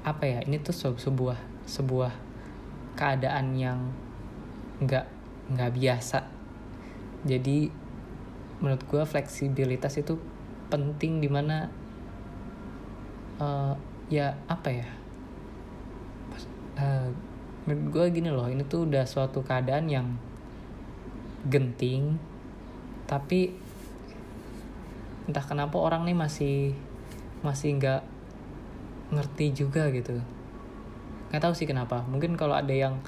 apa 0.06 0.24
ya 0.24 0.40
ini 0.46 0.56
tuh 0.62 0.72
sebuah 0.72 1.38
sebuah 1.68 2.12
keadaan 2.96 3.54
yang 3.54 3.80
nggak 4.82 5.06
nggak 5.54 5.70
biasa. 5.74 6.24
Jadi 7.26 7.70
menurut 8.58 8.82
gue 8.87 9.02
fleksibilitas 9.06 9.98
itu 9.98 10.18
penting 10.68 11.22
di 11.22 11.28
mana 11.30 11.70
uh, 13.38 13.74
ya 14.11 14.34
apa 14.50 14.68
ya? 14.70 14.88
Uh, 16.78 17.11
menurut 17.68 17.92
gue 17.92 18.04
gini 18.16 18.33
loh 18.33 18.48
ini 18.48 18.64
tuh 18.64 18.88
udah 18.88 19.04
suatu 19.04 19.44
keadaan 19.44 19.92
yang 19.92 20.16
genting 21.44 22.16
tapi 23.04 23.52
entah 25.28 25.44
kenapa 25.44 25.76
orang 25.76 26.09
nih 26.09 26.16
masih 26.16 26.72
masih 27.44 27.76
nggak 27.76 28.00
ngerti 29.12 29.52
juga 29.52 29.88
gitu. 29.92 30.16
Nggak 31.28 31.42
tahu 31.44 31.52
sih 31.52 31.68
kenapa. 31.68 32.04
Mungkin 32.09 32.37
kalau 32.40 32.57
ada 32.57 32.72
yang 32.72 33.04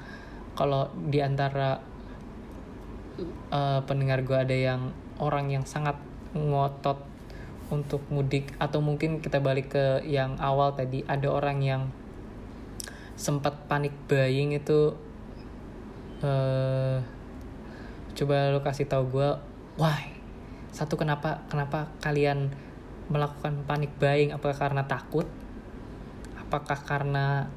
kalau 0.53 0.89
di 1.09 1.21
antara 1.21 1.81
uh, 3.49 3.81
pendengar 3.85 4.21
gue 4.21 4.37
ada 4.37 4.53
yang 4.53 4.93
orang 5.17 5.49
yang 5.49 5.65
sangat 5.65 5.97
ngotot 6.37 7.01
untuk 7.73 8.03
mudik 8.11 8.51
atau 8.61 8.83
mungkin 8.83 9.23
kita 9.23 9.39
balik 9.39 9.73
ke 9.73 9.85
yang 10.05 10.35
awal 10.41 10.75
tadi 10.75 11.07
ada 11.07 11.31
orang 11.31 11.63
yang 11.63 11.81
sempat 13.21 13.69
panik 13.69 13.93
buying 14.09 14.57
itu 14.57 14.97
uh, 16.25 16.97
coba 18.17 18.49
lo 18.49 18.65
kasih 18.65 18.89
tahu 18.89 19.13
gue 19.13 19.29
why 19.77 20.17
satu 20.71 20.97
kenapa 20.97 21.45
kenapa 21.51 21.91
kalian 21.99 22.49
melakukan 23.11 23.67
panik 23.67 23.91
buying? 23.99 24.31
Apakah 24.31 24.55
karena 24.55 24.87
takut? 24.87 25.27
Apakah 26.39 26.79
karena 26.79 27.51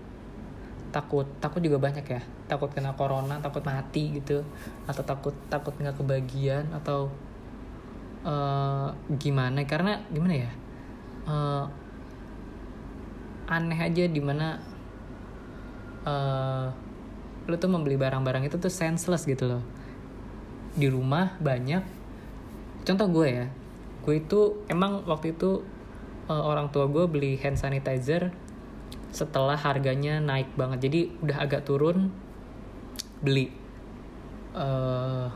takut? 0.90 1.31
Takut 1.38 1.62
juga 1.62 1.79
banyak 1.79 2.03
ya. 2.03 2.20
Takut 2.50 2.74
kena 2.74 2.98
corona 2.98 3.38
takut 3.38 3.62
mati 3.62 4.18
gitu 4.18 4.42
atau 4.90 5.03
takut 5.07 5.33
takut 5.46 5.72
nggak 5.79 5.94
kebagian 5.94 6.74
atau 6.74 7.07
uh, 8.27 8.90
gimana? 9.14 9.62
Karena 9.62 10.03
gimana 10.11 10.35
ya? 10.35 10.50
Uh, 11.24 11.64
aneh 13.46 13.79
aja 13.79 14.11
di 14.11 14.18
mana 14.18 14.59
uh, 16.05 16.71
lu 17.45 17.57
tuh 17.61 17.69
membeli 17.69 18.01
barang-barang 18.01 18.49
itu 18.49 18.57
tuh 18.57 18.73
senseless 18.73 19.29
gitu 19.29 19.49
loh. 19.49 19.62
Di 20.77 20.88
rumah 20.88 21.37
banyak. 21.40 21.85
Contoh 22.85 23.09
gue 23.09 23.29
ya 23.29 23.47
gue 24.05 24.21
itu 24.21 24.61
emang 24.69 25.01
waktu 25.09 25.33
itu 25.33 25.64
uh, 26.29 26.45
orang 26.45 26.69
tua 26.69 26.85
gue 26.93 27.09
beli 27.09 27.40
hand 27.40 27.57
sanitizer 27.57 28.37
setelah 29.09 29.57
harganya 29.57 30.21
naik 30.21 30.53
banget. 30.55 30.88
Jadi 30.88 31.01
udah 31.25 31.37
agak 31.40 31.64
turun 31.64 32.12
beli 33.25 33.49
uh, 34.53 35.33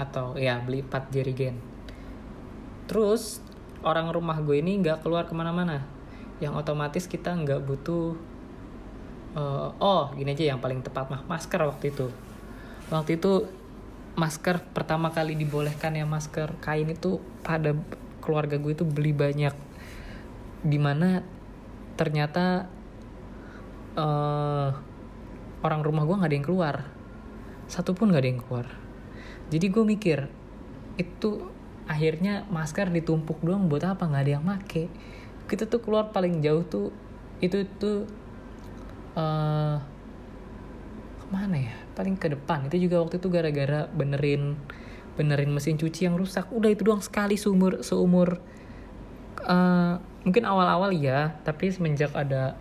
atau 0.00 0.34
ya 0.34 0.58
beli 0.58 0.82
empat 0.82 1.12
jerigen 1.14 1.74
terus 2.84 3.40
orang 3.84 4.12
rumah 4.12 4.40
gue 4.40 4.60
ini 4.60 4.80
nggak 4.80 5.04
keluar 5.04 5.24
ke 5.28 5.34
mana-mana. 5.36 5.84
Yang 6.40 6.64
otomatis 6.66 7.04
kita 7.08 7.32
nggak 7.32 7.64
butuh 7.64 8.16
uh, 9.34 9.74
oh 9.78 10.10
gini 10.14 10.32
aja 10.32 10.54
yang 10.54 10.62
paling 10.62 10.80
tepat 10.80 11.10
mah 11.10 11.22
masker 11.26 11.60
waktu 11.60 11.90
itu. 11.90 12.08
Waktu 12.88 13.18
itu 13.18 13.46
masker 14.14 14.62
pertama 14.70 15.10
kali 15.10 15.34
dibolehkan 15.34 15.98
ya 15.98 16.06
masker 16.06 16.54
kain 16.62 16.86
itu 16.86 17.18
pada 17.42 17.74
keluarga 18.22 18.56
gue 18.56 18.72
itu 18.72 18.86
beli 18.86 19.12
banyak. 19.12 19.54
Di 20.64 20.78
mana 20.80 21.20
ternyata 21.98 22.70
uh, 23.98 24.70
orang 25.62 25.80
rumah 25.82 26.06
gue 26.06 26.16
nggak 26.16 26.30
ada 26.30 26.38
yang 26.38 26.46
keluar. 26.46 26.76
Satu 27.66 27.92
pun 27.92 28.14
nggak 28.14 28.22
ada 28.22 28.30
yang 28.30 28.40
keluar. 28.42 28.66
Jadi 29.50 29.66
gue 29.68 29.84
mikir 29.84 30.18
itu 30.94 31.50
akhirnya 31.84 32.48
masker 32.48 32.88
ditumpuk 32.88 33.44
doang 33.44 33.68
buat 33.68 33.84
apa? 33.84 34.08
Nggak 34.08 34.22
ada 34.24 34.32
yang 34.40 34.44
make. 34.46 34.88
Kita 35.44 35.68
tuh 35.68 35.84
keluar 35.84 36.14
paling 36.14 36.40
jauh 36.40 36.64
tuh 36.64 36.88
itu 37.44 37.68
tuh 37.76 38.08
uh, 39.14 39.76
ke 41.18 41.26
mana 41.30 41.56
ya? 41.58 41.74
Paling 41.94 42.18
ke 42.18 42.30
depan. 42.30 42.66
Itu 42.68 42.76
juga 42.78 43.02
waktu 43.02 43.18
itu 43.18 43.28
gara-gara 43.30 43.86
benerin 43.90 44.58
benerin 45.14 45.50
mesin 45.54 45.78
cuci 45.78 46.06
yang 46.10 46.18
rusak. 46.18 46.50
Udah 46.50 46.70
itu 46.70 46.82
doang 46.86 47.02
sekali 47.02 47.38
seumur 47.38 47.82
seumur 47.86 48.42
uh, 49.46 49.98
mungkin 50.24 50.44
awal-awal 50.48 50.90
ya 50.96 51.36
tapi 51.44 51.68
semenjak 51.68 52.10
ada 52.16 52.56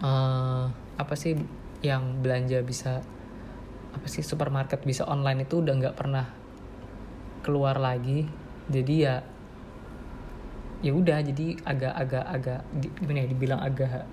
uh, 0.00 0.70
apa 0.96 1.14
sih 1.18 1.36
yang 1.84 2.22
belanja 2.22 2.62
bisa 2.62 3.02
apa 3.92 4.06
sih 4.08 4.22
supermarket 4.24 4.84
bisa 4.84 5.04
online 5.08 5.44
itu 5.44 5.60
udah 5.60 5.74
nggak 5.76 5.96
pernah 5.96 6.26
keluar 7.44 7.78
lagi. 7.78 8.26
Jadi 8.66 8.94
ya 8.98 9.22
ya 10.84 10.92
udah. 10.92 11.18
Jadi 11.22 11.56
agak-agak 11.64 12.24
agak 12.26 12.60
gimana 13.00 13.24
ya 13.24 13.28
dibilang 13.30 13.60
agak 13.62 14.04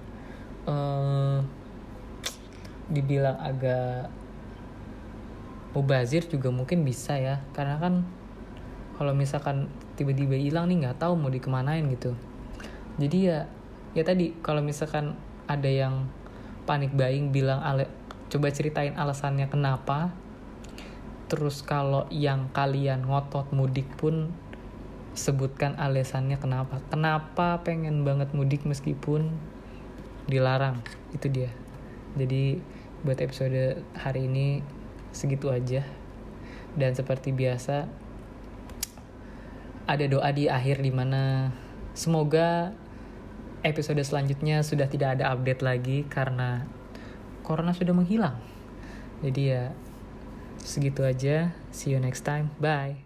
uh, 0.68 1.40
dibilang 2.92 3.40
agak 3.40 4.12
mubazir 5.74 6.24
juga 6.30 6.54
mungkin 6.54 6.86
bisa 6.86 7.18
ya. 7.18 7.42
Karena 7.52 7.82
kan 7.82 8.06
kalau 8.96 9.18
misalkan 9.18 9.68
tiba-tiba 9.98 10.38
hilang 10.38 10.70
nih 10.70 10.88
nggak 10.88 11.02
tahu 11.02 11.18
mau 11.18 11.34
dikemanain 11.34 11.84
gitu. 11.90 12.14
Jadi 13.02 13.18
ya 13.30 13.50
ya 13.98 14.04
tadi 14.06 14.38
kalau 14.46 14.62
misalkan 14.62 15.18
ada 15.50 15.70
yang 15.70 16.08
panik 16.64 16.94
buying 16.94 17.34
bilang 17.34 17.60
ale 17.60 17.90
coba 18.30 18.54
ceritain 18.54 18.96
alasannya 18.96 19.50
kenapa. 19.50 20.14
Terus 21.28 21.66
kalau 21.66 22.06
yang 22.14 22.54
kalian 22.54 23.10
ngotot 23.10 23.50
mudik 23.50 23.90
pun 23.98 24.30
sebutkan 25.18 25.78
alasannya 25.78 26.38
kenapa. 26.38 26.82
Kenapa 26.90 27.62
pengen 27.66 28.06
banget 28.06 28.34
mudik 28.38 28.66
meskipun 28.66 29.34
dilarang 30.28 30.80
itu 31.12 31.28
dia 31.30 31.52
jadi 32.16 32.62
buat 33.04 33.20
episode 33.20 33.84
hari 33.98 34.30
ini 34.30 34.64
segitu 35.12 35.52
aja 35.52 35.84
dan 36.74 36.96
seperti 36.96 37.36
biasa 37.36 37.86
ada 39.84 40.06
doa 40.08 40.32
di 40.32 40.48
akhir 40.48 40.80
di 40.80 40.92
mana 40.96 41.52
semoga 41.92 42.72
episode 43.64 44.00
selanjutnya 44.04 44.64
sudah 44.64 44.88
tidak 44.88 45.20
ada 45.20 45.32
update 45.32 45.64
lagi 45.64 46.08
karena 46.08 46.68
corona 47.44 47.76
sudah 47.76 47.96
menghilang. 47.96 48.40
Jadi 49.24 49.42
ya 49.52 49.72
segitu 50.60 51.04
aja. 51.04 51.52
See 51.72 51.96
you 51.96 52.00
next 52.00 52.28
time. 52.28 52.52
Bye. 52.60 53.03